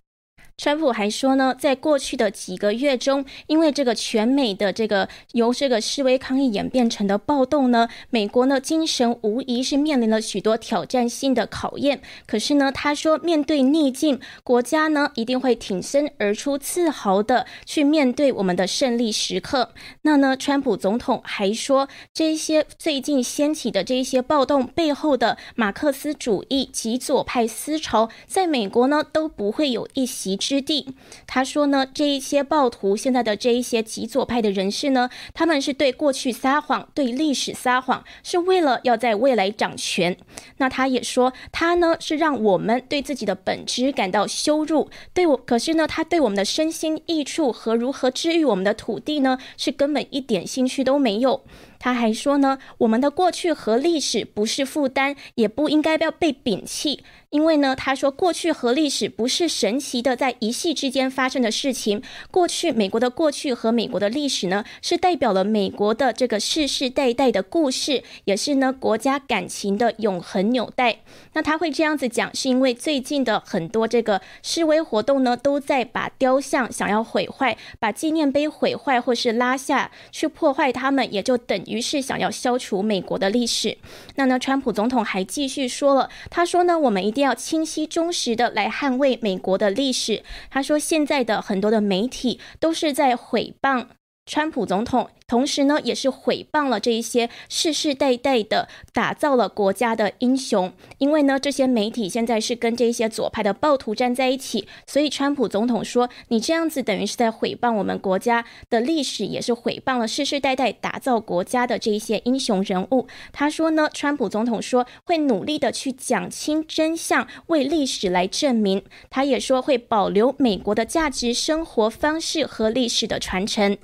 [0.59, 12.02] 川普还说呢，在过去的几个月中，因为这个全美的这个由这个示威抗议演变成的暴动呢，美国呢精神无疑是面临了许多挑战性的考验。
[12.26, 19.70] 可是呢，他说面对逆境，国家呢一定会挺身而出，自豪的去面对我们的胜利时刻。
[20.02, 30.58] 那呢，川普总统还说，这些最近掀起的这一些暴动背后的马克思主义极左派思潮，在美国呢都不会有一席之。
[30.68, 30.86] 地，
[31.26, 40.16] 他说呢，这一些暴徒现在的这一些极左派的人士呢，他们是对过去撒谎，对历史撒谎，是为了要在未来掌权。
[40.58, 51.44] 那他也说，他呢是让我们对自己的本质感到羞辱，对我，可是呢，他对我们的身心益处和如何治愈我们的土地呢，是根本一点兴趣都没有。
[51.78, 57.05] 他还说呢，我们的过去和历史不是负担，也不应该要被摒弃。
[57.30, 62.02] 因为呢，他说过去和历史不是神奇的，在一夕之间发生的事情。
[62.30, 71.00] 过去美国的过去和美国的历史呢，是代表了美国的这个世世代代的故事，也是呢国家感情的永恒纽带。
[71.34, 83.76] 那他会这样子讲，是因为最近的很多这个示威活动呢，都在把雕像想要毁坏，把纪念碑毁坏或是拉下去破坏它们，也就等于是想要消除美国的历史。
[84.16, 90.22] 那呢，川普总统还继续说了，他说呢，我们一定要清晰忠实的来捍卫美国的历史。
[90.50, 93.86] 他说，现在的很多的媒体都是在毁谤
[94.28, 95.09] 川普总统。
[95.26, 100.72] 同时呢，也是毁谤了这一些世世代代的打造了国家的英雄。
[100.96, 118.82] 因为呢，这些媒体现在是跟这些左派的暴徒站在一起，所以川普总统说：“你这样子等于是在毁谤我们国家的历史，也是毁谤了世世代代打造国家的这一些英雄人物。”他说呢，川普总统说会努力的去讲清真相，为历史来证明。
[119.10, 123.76] 他也说会保留美国的价值、生活方式和历史的传承。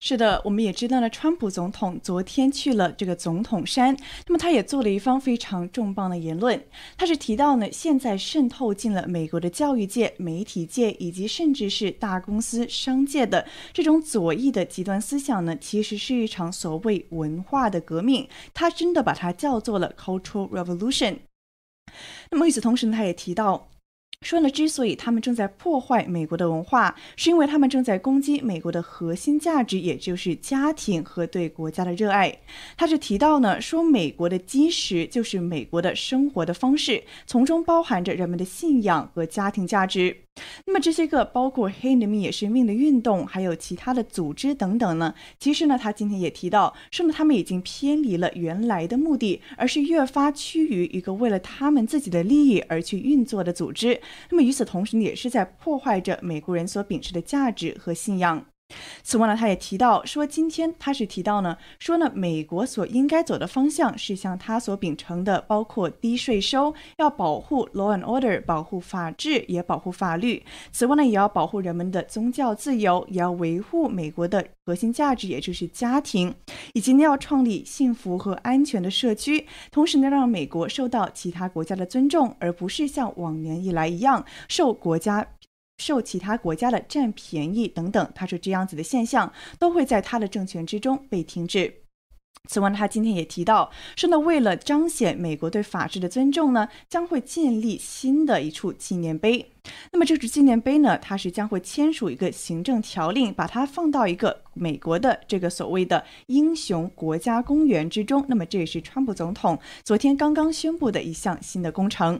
[0.00, 3.96] 是的，我们也知道了，川普总统昨天去了这个总统山，
[4.26, 6.64] 那么他也做了一番非常重磅的言论。
[6.96, 18.28] 他是提到呢，现在渗透进了美国的教育界、媒体界以及甚至是大公司、商界的这种左翼的极端思想呢，其实是一场所谓文化的革命。
[18.54, 21.18] 他真的把它叫做了 cultural revolution。
[22.30, 23.68] 那么与此同时呢，他也提到。
[24.22, 32.36] 说呢，之所以他们正在破坏美国的文化，是因为他们正在攻击美国的核心价值，也就是家庭和对国家的热爱。
[32.76, 40.14] 他是提到呢，说美国的基石就是美国的生活的方式，从中包含着人们的信仰和家庭价值。
[40.66, 45.14] 那么这些个包括黑人民也是命的运动，还有其他的组织等等呢？
[45.38, 54.00] 其实呢，他今天也提到，说呢他们已经偏离了原来的目的，而是越发趋于一个为了他们自己的利益而去运作的组织。
[54.30, 58.44] 那么与此同时呢，也是在破坏着美国人所秉持的价值和信仰。
[59.02, 70.44] 此外呢，他也提到说，今天他是提到呢，说呢，美国所应该走的方向是像他所秉承的，包括低税收，要保护 law and order，保护法治，也保护法律。
[70.70, 76.34] 此外呢，也要保护人们的宗教自由，也要维护美国的核心价值，也就是家庭，
[76.74, 85.26] 以及呢，要创立幸福和安全的社区，同时呢，让美国受到其他国家的尊重，而不是像往年以来一样受国家。
[85.78, 91.72] 受其他国家的占便宜等等，他说这样子的现象都会在他的政权之中被停止。
[92.48, 99.52] 此外，他今天也提到说呢，为了彰显美国对法治的尊重呢，将会建立新的一处纪念碑。
[99.92, 108.24] 那么这处纪念碑呢，它是将会签署一个行政条令，把它放到一个美国的这个所谓的英雄国家公园之中。
[108.28, 112.18] 那么这也是川普总统昨天刚刚宣布的一项新的工程。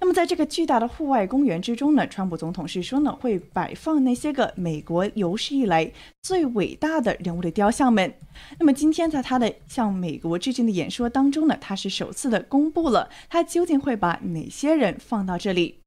[0.00, 8.14] 那么，在这个巨大的户外公园之中呢，川普总统是说呢，会摆放那些个美国有史以来最伟大的人物的雕像们。
[8.58, 15.80] 那么，今天在他的向美国致敬的演说当中呢，他是首次的公布了他究竟会把哪些人放到这里。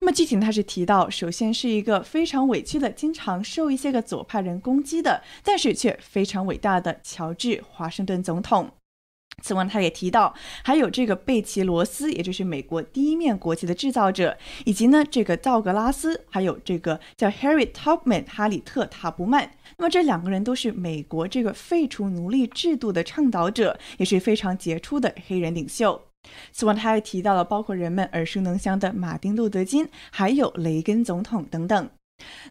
[0.00, 8.70] 那么具体他是提到，首先是一个非常委屈的，经常受一些个左派人攻击的，但是却非常伟大的乔治华盛顿总统。
[9.40, 19.50] 此外，他也提到，还有这个贝奇罗斯，也就是美国第一面国旗的制造者，以及呢这个道格拉斯，还有这个叫 Harry Tubman 哈里特塔布曼。
[19.78, 26.02] 那么这两个人都是美国这个废除奴隶制度的倡导者，也是非常杰出的黑人领袖。
[26.52, 31.88] 此外，他还提到了包括人们耳熟能详的马丁路德金，还有雷根总统等等。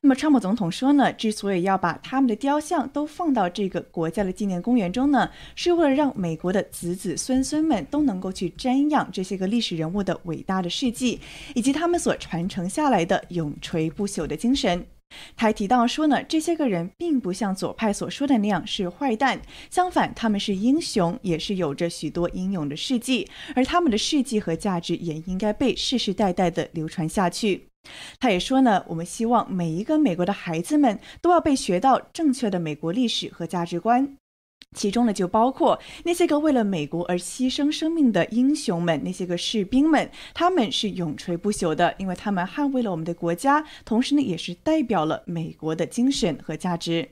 [0.02, 11.20] 那么，川普总统说呢，之所以要把他们的雕像都放到这个国家的纪念公园中呢，是为了让美国的子子孙孙们都能够去瞻仰这些个历史人物的伟大的事迹，
[11.56, 14.86] 以及他们所传承下来的永垂不朽的精神。
[15.36, 19.42] 他还提到说呢，这些个人并不像左派所说的那样是坏蛋，
[19.72, 27.69] 相反，他们是英雄，也是有着许多英勇的事迹，而他们的事迹和价值也应该被世世代代的流传下去。
[28.20, 34.18] 他也说呢，我们希望每一个美国的孩子们都要被学到正确的美国历史和价值观，
[34.76, 47.10] 其中呢就包括那些个为了美国而牺牲生命的英雄们，那些个士兵们，他们是永垂不朽的，因为他们捍卫了我们的国家，同时呢也是代表了美国的精神和价值。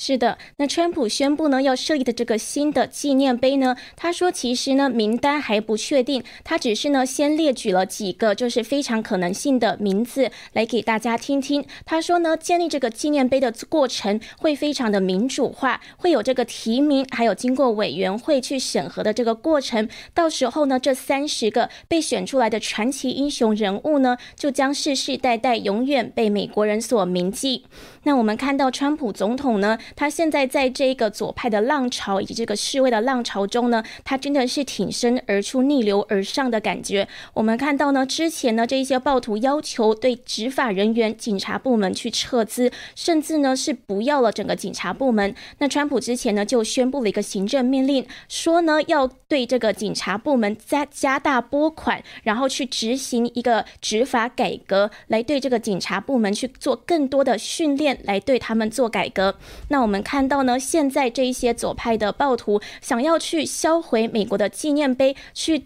[0.00, 11.64] 是的，那川普宣布呢要设立的这个新的纪念碑呢，他说其实呢名单还不确定，他只是呢先列举了几个就是非常可能性的名字来给大家听听。
[11.84, 19.88] 他说呢建立这个纪念碑的过程会非常的民主化，会有这个提名，还有经过委员会去审核的这个过程。
[20.14, 27.64] 到时候呢这三十个被选出来的传奇英雄人物呢，就将世世代代永远被美国人所铭记。
[28.04, 29.76] 那我们看到川普总统呢？
[29.96, 37.06] 他现在在这个左派的浪潮以及这个示威的浪潮中呢，他真的是挺身而出、逆流而上的感觉。
[37.34, 45.34] 我们看到呢，之前呢，这一些暴徒要求对执法人员、警察部门去撤资，甚至呢是不要了整个警察部门。
[45.58, 59.36] 那川普之前呢就宣布了一个行政命令，说呢要对这个警察部门加加大拨款，然后去执行一个执法改革，来对这个警察部门去做更多的训练，来对他们做改革。
[59.68, 65.62] 那那我们看到呢，现在这一些左派的暴徒想要去销毁美国的纪念碑，去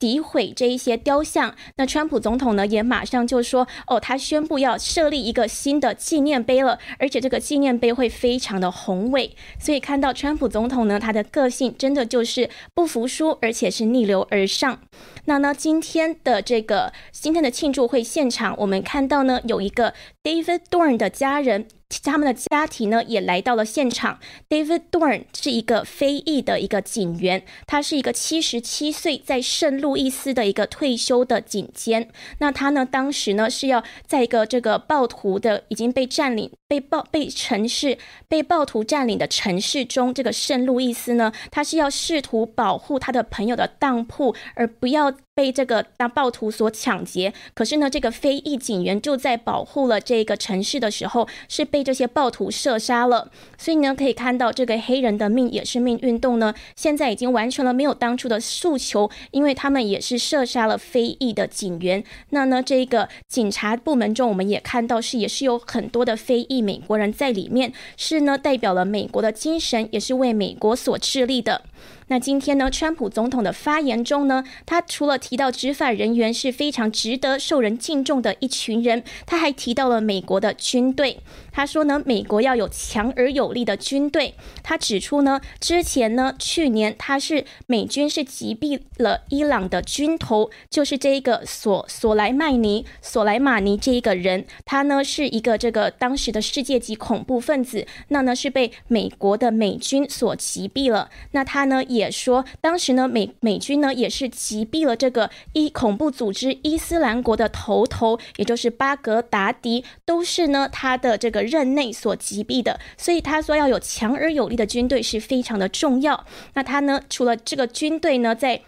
[0.00, 1.54] 诋毁这一些雕像。
[1.76, 9.36] 那川普总统呢，也马上就说，哦，他宣布要设立一个新的纪念碑了，而且这个纪念碑会非常的宏伟。
[9.60, 14.80] 所以看到川普总统呢，他的个性真的就是不服输，而且是逆流而上。
[15.26, 19.94] 那呢，今天的这个今天的庆祝会现场，我们看到呢，有一个
[20.24, 21.68] David Dorn 的家人。
[22.02, 24.18] 他们的家庭呢也来到了现场。
[24.48, 32.08] David Dorn 是一个非裔的一个警员，他是一个七十七岁在圣路易斯的一个退休的警监。
[32.38, 37.98] 那他呢当时呢是要在一个这个暴徒的已经被占领、被暴被城市
[38.28, 53.32] 被暴徒占领的城市中，这个圣路易斯呢，他是要试图保护他的朋友的当铺，而不要被这个当暴徒所抢劫，可是呢，这个非裔警员就在保护了这个城市的时候，是被这些暴徒射杀了。
[53.58, 62.04] 所以呢，可以看到这个黑人的命也是命运动呢，现在已经完成了没有当初的诉求，因为他们也是射杀了非裔的警员。
[62.30, 71.62] 那呢，这个警察部门中，我们也看到是也是有很多的非裔美国人在里面，是呢代表了美国的精神，也是为美国所致力的。
[72.08, 81.20] 那今天呢，川普总统的发言中呢，他除了提到执法人员是非常值得受人敬重的一群人，他还提到了美国的军队。
[81.50, 84.34] 他说呢，美国要有强而有力的军队。
[84.62, 101.08] 他指出呢，之前呢，去年他是美军是击毙了伊朗的军头，就是这一个索索莱曼尼索莱马尼这一个人，他呢是一个这个当时的世界级恐怖分子，那呢是被美国的美军所击毙了。
[101.30, 101.82] 那他呢？
[101.94, 112.78] 也说，当时呢，美美军呢也是击毙了这个伊恐怖组织伊斯兰国的头头，也就是巴格达迪，都是呢他的这个任内所击毙的。
[112.96, 116.24] 所以他说要有强而有力的军队是非常的重要。
[116.54, 118.60] 那他呢，除了这个军队呢，在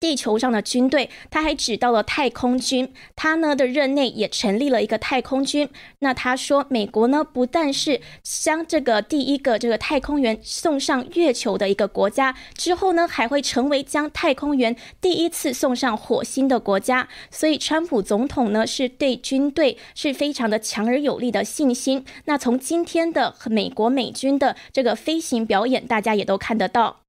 [0.00, 5.68] 地球上的军队，他还指到了太空军，他呢的任内也成立了一个太空军。
[6.00, 17.08] 那他说，美国呢不但是将这个第一个这个太空员送上月球的一个国家，之后呢还会成为将太空员第一次送上火星的国家。
[17.30, 22.04] 所以，川普总统呢是对军队是非常的强而有力的信心。
[22.24, 27.01] 那从今天的美国美军的这个飞行表演，大家也都看得到。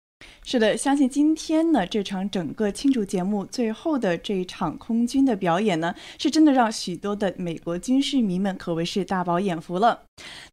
[0.45, 10.03] 是的，相信今天呢这场整个庆祝节目最后的这一场空军的表演呢，是真的让许多的美国军事迷们可谓是大饱眼福了。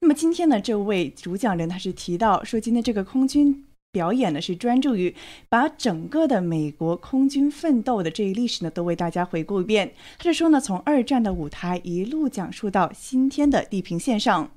[0.01, 3.65] 那么今天呢，这位主讲人他是提到说，今天这个空军。
[3.93, 5.13] 表演呢是专注于
[5.49, 9.93] 把整个的美国空军奋斗的这一历史呢都为大家回顾一遍。
[10.17, 14.49] 他是说呢，从二战的舞台一路讲述到今天的地平线上。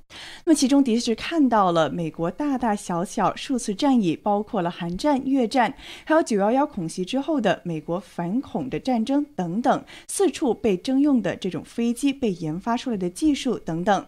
[0.46, 5.74] 那么其中的确是看到了美国大大小小数次战役，包括了韩战、越战，
[6.06, 14.06] 还有九幺幺恐袭之后的美国反恐的战争等等，四处被征用的这种飞机被研发出来的技术等等。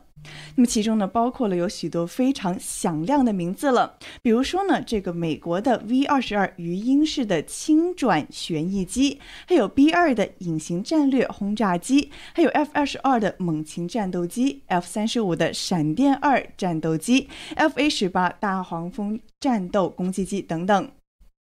[0.55, 20.89] 那么其中呢，包括了有许多非常响亮的名字了，比如说呢，这个美国的 V 二十二鱼鹰式的轻转旋翼机，还有 B 二的隐形战略轰炸机，还有 F 二十二的猛禽战斗机，F 三十五的闪电二战斗机，F A 十八大黄蜂战斗攻击机等等。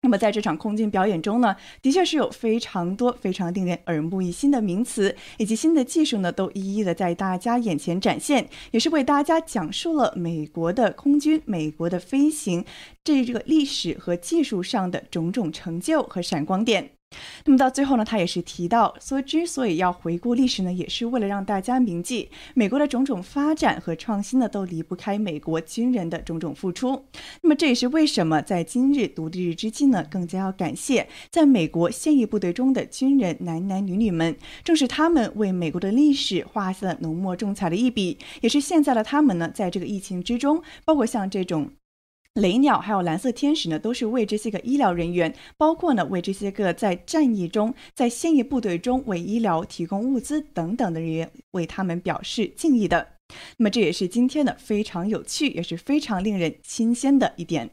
[0.07, 12.63] 那么在这场空军表演中呢，的确是有非常多非常令人耳目一新的名词以及新的技术呢，都一一的在大家眼前展现，也是为大家讲述了美国的空军、美国的飞行
[13.03, 16.96] 这这个历史和技术上的种种成就和闪光点。
[17.45, 27.05] 那么到最后呢，他也是提到说，之所以要回顾历史呢，也是为了让大家铭记美国的种种发展和创新呢，都离不开美国军人的种种付出。
[27.41, 34.35] 那么这也是为什么在今日独立日之际呢，更加要感谢在美国现役部队中的军人男男女女们，
[34.65, 41.69] 正是他们为美国的历史画下了浓墨重彩的一笔，也是现在的他们呢，在这个疫情之中，包括像这种。
[42.37, 53.07] 雷鸟还有蓝色天使呢，都是为这些个医疗人员，包括呢为这些个在战役中、在现役部队中为医疗提供物资等等的人员，为他们表示敬意的。
[53.57, 57.69] 那么这也是今天呢非常有趣，也是非常令人新鲜的一点。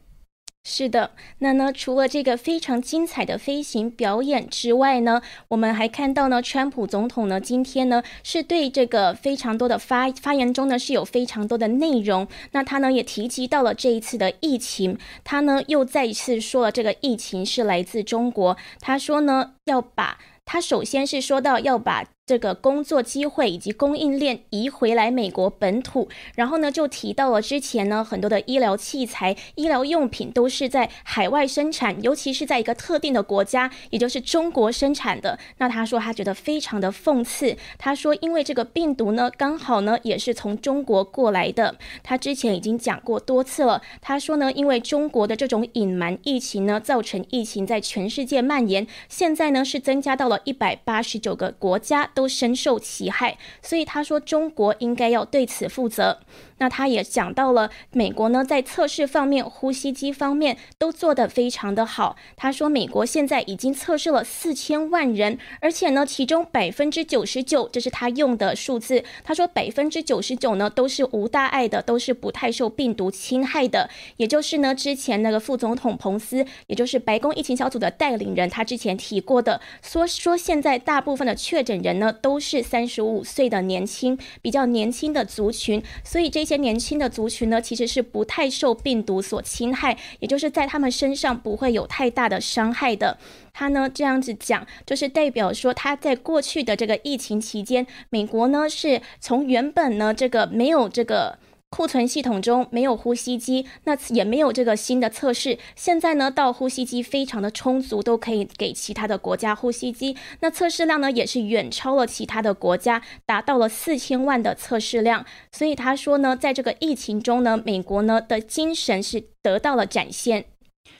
[0.67, 1.71] 是的，那呢？
[1.71, 12.27] 除了这个非常精彩的飞行表演之外呢，我们还看到呢，川普总统呢，今天呢是对这个非常多的发发言中呢是有非常多的内容。
[12.53, 18.57] 那他呢也提及到了这一次的疫情，他呢又再一次说了这个疫情是来自中国。
[18.81, 22.05] 他说呢要把，他首先是说到要把。
[22.27, 35.37] 这个工作机会以及供应链移回来美国本土，然后呢，就提到了之前呢很多的医疗器材、医疗用品都是在海外生产，尤其是在一个特定的国家，也就是中国生产的。
[35.59, 37.55] 那他说他觉得非常的讽刺。
[37.77, 41.75] 他说，因为这个病毒呢，刚好呢也是从中国过来的。
[42.01, 43.83] 他之前已经讲过多次了。
[44.01, 52.09] 他说呢，因为中国的这种隐瞒疫情呢，造成疫情在全世界蔓延，现在呢是增加到了一百八十九个国家。
[52.15, 53.37] 都深受其害。
[53.61, 56.17] 所以他说，中国应该要对此负责。
[56.57, 62.15] 那他也讲到了美国呢，在测试方面、呼吸机方面都做得非常的好。
[62.37, 69.03] 他说，美国现在已经测试了四千万人，而且呢，其中百分之九十九，这是他用的数字。
[69.25, 73.89] 他说，百分之九十九呢都是无大碍的，都是不太受病毒侵害的。
[74.15, 86.44] 也就是呢，之前那个副总统彭斯，也就是白宫疫情小组的带领人，他之前提过的，说说现在大部分的确诊人呢都是三十五岁的年轻、比较年轻的族群，所以这。
[86.45, 93.17] 一些年轻的族群呢，其实是不太受病毒所侵害，也就是在他们身上不会有太大的伤害的。
[93.51, 101.39] 他呢这样子讲，就是代表说他在过去的这个疫情期间，美国呢是从原本呢这个没有这个。
[101.69, 105.59] 库存系统中没有呼吸机，那也没有这个新的测试。
[105.75, 110.15] 现在呢，到呼吸机非常的充足，都可以给其他的国家呼吸机。
[110.39, 115.25] 那测试量呢，也是远超了其他的国家，达到了四千万的测试量。
[115.51, 120.45] 所以他说呢，在这个疫情中呢，美国呢的精神是得到了展现。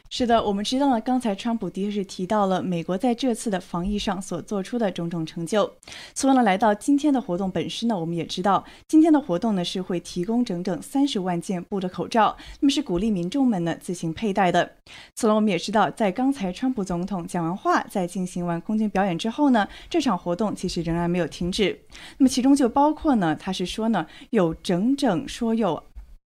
[0.10, 1.02] 是的，我们知道呢。
[1.02, 5.70] 刚才川普的确是提到了美国在这次的防疫上所做出的种种成就。
[6.14, 14.72] 所以呢，来到今天的活动本身呢，我们也知道今天的活动呢是会提供整整三十万件布的口罩，那么是鼓励民众们呢自行佩戴的。
[15.16, 21.78] 此外，我们也知道，在刚才川普总统讲完话，在进行完空军表演之后呢，这场活动其实仍然没有停止。
[22.20, 25.84] 那么其中就包括呢，他是说呢，有整整说有。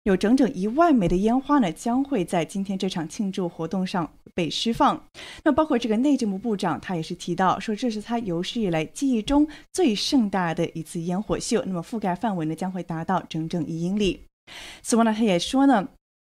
[0.04, 5.02] 有整整一万枚的烟花呢，将会在今天这场庆祝活动上被释放。
[5.44, 11.62] 那包括这个内政部部长，他也是提到说，这是他有史以来记忆中最盛大的一次烟火秀。
[11.66, 14.20] 那么覆盖范围呢，将会达到整整一英里。
[14.82, 15.88] 此外呢，他也说呢。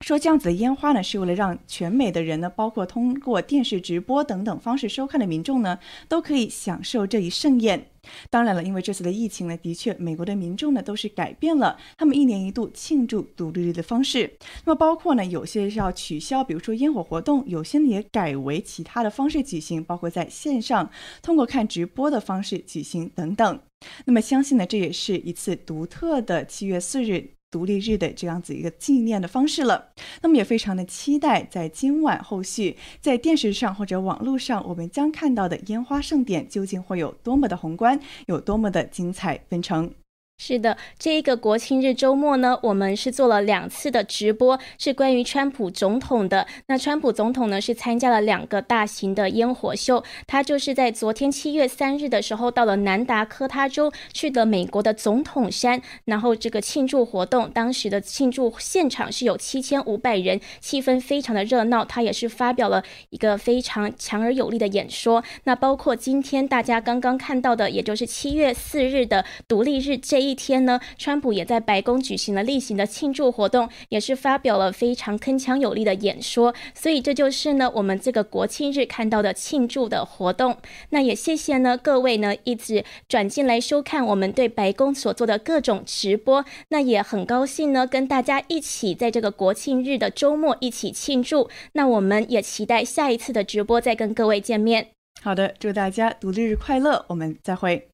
[0.06, 5.80] 说这样子的烟花呢，是为了让全美的人呢，包括通过电视直播等等方式收看的民众呢，
[6.10, 7.88] 都可以享受这一盛宴。
[8.30, 14.38] 当然了，因为这次的疫情呢，的确美国的民众呢都是改变了他们一年一度庆祝独立日的方式。
[14.66, 20.90] 那么包括呢，有些是要取消，比如说烟火活动，有些呢也改为其他的方式举行，包括在线上
[21.22, 23.60] 通过看直播的方式举行等等。
[24.06, 27.35] 那么相信呢，这也是一次独特的七月四日。
[27.52, 29.92] 独立日的这样子一个纪念的方式了，
[30.22, 39.94] 那么也非常的期待，在今晚后续在电视上或者网络上，我们将看到的烟花盛典究竟会有多么的宏观，有多么的精彩纷呈。
[40.38, 46.46] 是的，这一个国庆日周末呢，我们是做了两次的直播，是关于川普总统的。
[46.68, 61.86] 那川普总统呢是参加了两个大型的烟火秀，他就是在昨天七月三日的时候到了南达科他州，去的美国的总统山，然后这个庆祝活动，当时的庆祝现场是有七千五百人，气氛非常的热闹。
[61.86, 65.24] 他也是发表了一个非常强而有力的演说。
[65.46, 70.25] 那包括今天大家刚刚看到的，也就是七月四日的独立日这。
[70.30, 76.54] 一天呢，川普也在白宫举行了例行的庆祝活动，也是发表了非常铿锵有力的演说。
[76.74, 80.58] 所以这就是呢，我们这个国庆日看到的庆祝的活动。
[80.90, 86.44] 那也谢谢呢各位呢一直转进来收看我们对白宫所做的各种直播。
[86.70, 91.50] 那也很高兴呢跟大家一起在这个国庆日的周末一起庆祝。
[91.74, 94.88] 那我们也期待下一次的直播再跟各位见面。
[95.22, 97.88] 好的，祝大家独立日快乐，我们再会。